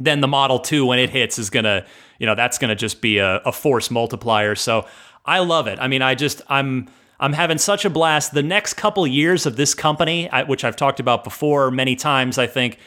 [0.00, 1.84] then the Model 2 when it hits is going to
[2.18, 4.54] you know that's going to just be a, a force multiplier.
[4.54, 4.86] So
[5.24, 5.78] I love it.
[5.80, 6.88] I mean, I just I'm
[7.20, 8.32] I'm having such a blast.
[8.32, 12.46] The next couple years of this company, which I've talked about before many times, I
[12.46, 12.78] think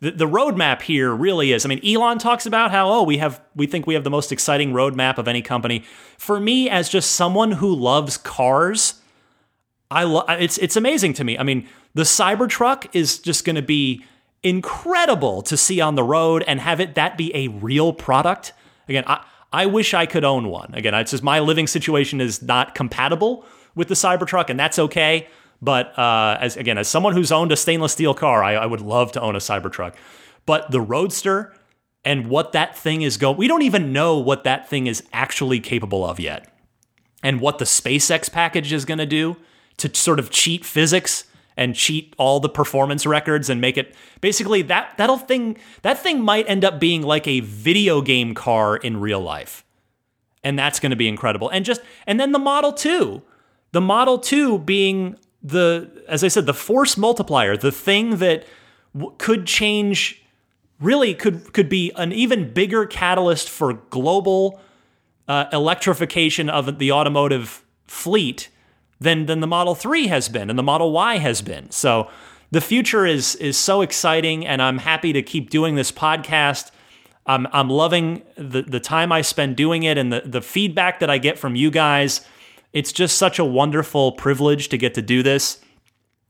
[0.00, 1.64] the, the roadmap here really is.
[1.64, 4.32] I mean, Elon talks about how oh we have we think we have the most
[4.32, 5.84] exciting roadmap of any company.
[6.18, 9.00] For me, as just someone who loves cars,
[9.90, 11.38] I love it's it's amazing to me.
[11.38, 14.04] I mean, the Cybertruck is just going to be
[14.44, 18.52] incredible to see on the road and have it that be a real product.
[18.88, 20.74] Again, I, I wish I could own one.
[20.74, 23.44] Again, it's just my living situation is not compatible
[23.74, 25.26] with the Cybertruck, and that's okay.
[25.62, 28.82] But uh, as again, as someone who's owned a stainless steel car, I, I would
[28.82, 29.94] love to own a Cybertruck.
[30.44, 31.54] But the Roadster
[32.04, 35.58] and what that thing is going, we don't even know what that thing is actually
[35.58, 36.52] capable of yet,
[37.22, 39.36] and what the SpaceX package is going to do
[39.78, 41.24] to sort of cheat physics
[41.56, 46.20] and cheat all the performance records and make it basically that that'll thing that thing
[46.20, 49.64] might end up being like a video game car in real life.
[50.42, 51.48] And that's going to be incredible.
[51.48, 53.22] And just and then the Model 2.
[53.72, 58.44] The Model 2 being the as I said the force multiplier, the thing that
[58.94, 60.22] w- could change
[60.80, 64.60] really could could be an even bigger catalyst for global
[65.28, 68.48] uh, electrification of the automotive fleet
[69.00, 71.70] than than the Model 3 has been and the Model Y has been.
[71.70, 72.08] So
[72.50, 76.70] the future is is so exciting and I'm happy to keep doing this podcast.
[77.26, 81.10] I'm I'm loving the the time I spend doing it and the the feedback that
[81.10, 82.26] I get from you guys.
[82.72, 85.60] It's just such a wonderful privilege to get to do this.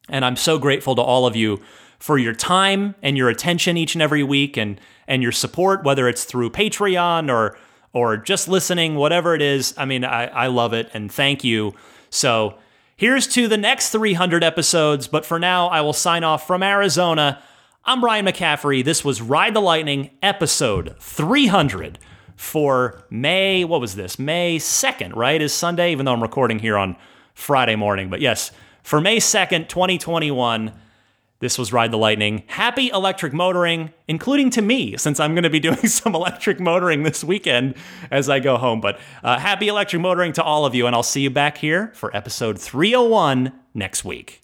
[0.09, 1.63] And I'm so grateful to all of you
[1.99, 6.09] for your time and your attention each and every week and and your support, whether
[6.09, 7.59] it's through Patreon or
[7.93, 9.73] or just listening, whatever it is.
[9.77, 11.75] I mean, I, I love it and thank you.
[12.15, 12.59] So
[12.97, 17.43] here's to the next 300 episodes, but for now, I will sign off from Arizona.
[17.85, 18.85] I'm Ryan McCaffrey.
[18.85, 21.99] This was Ride the Lightning, episode 300
[22.37, 24.19] for May, what was this?
[24.19, 25.43] May 2nd, right?
[25.43, 26.97] Is Sunday, even though I'm recording here on
[27.35, 28.11] Friday morning.
[28.11, 30.73] But yes, for May 2nd, 2021.
[31.41, 32.45] This was Ride the Lightning.
[32.47, 37.03] Happy electric motoring, including to me, since I'm going to be doing some electric motoring
[37.03, 37.75] this weekend
[38.11, 38.81] as I go home.
[38.81, 41.93] But uh, happy electric motoring to all of you, and I'll see you back here
[41.95, 44.44] for episode 301 next week.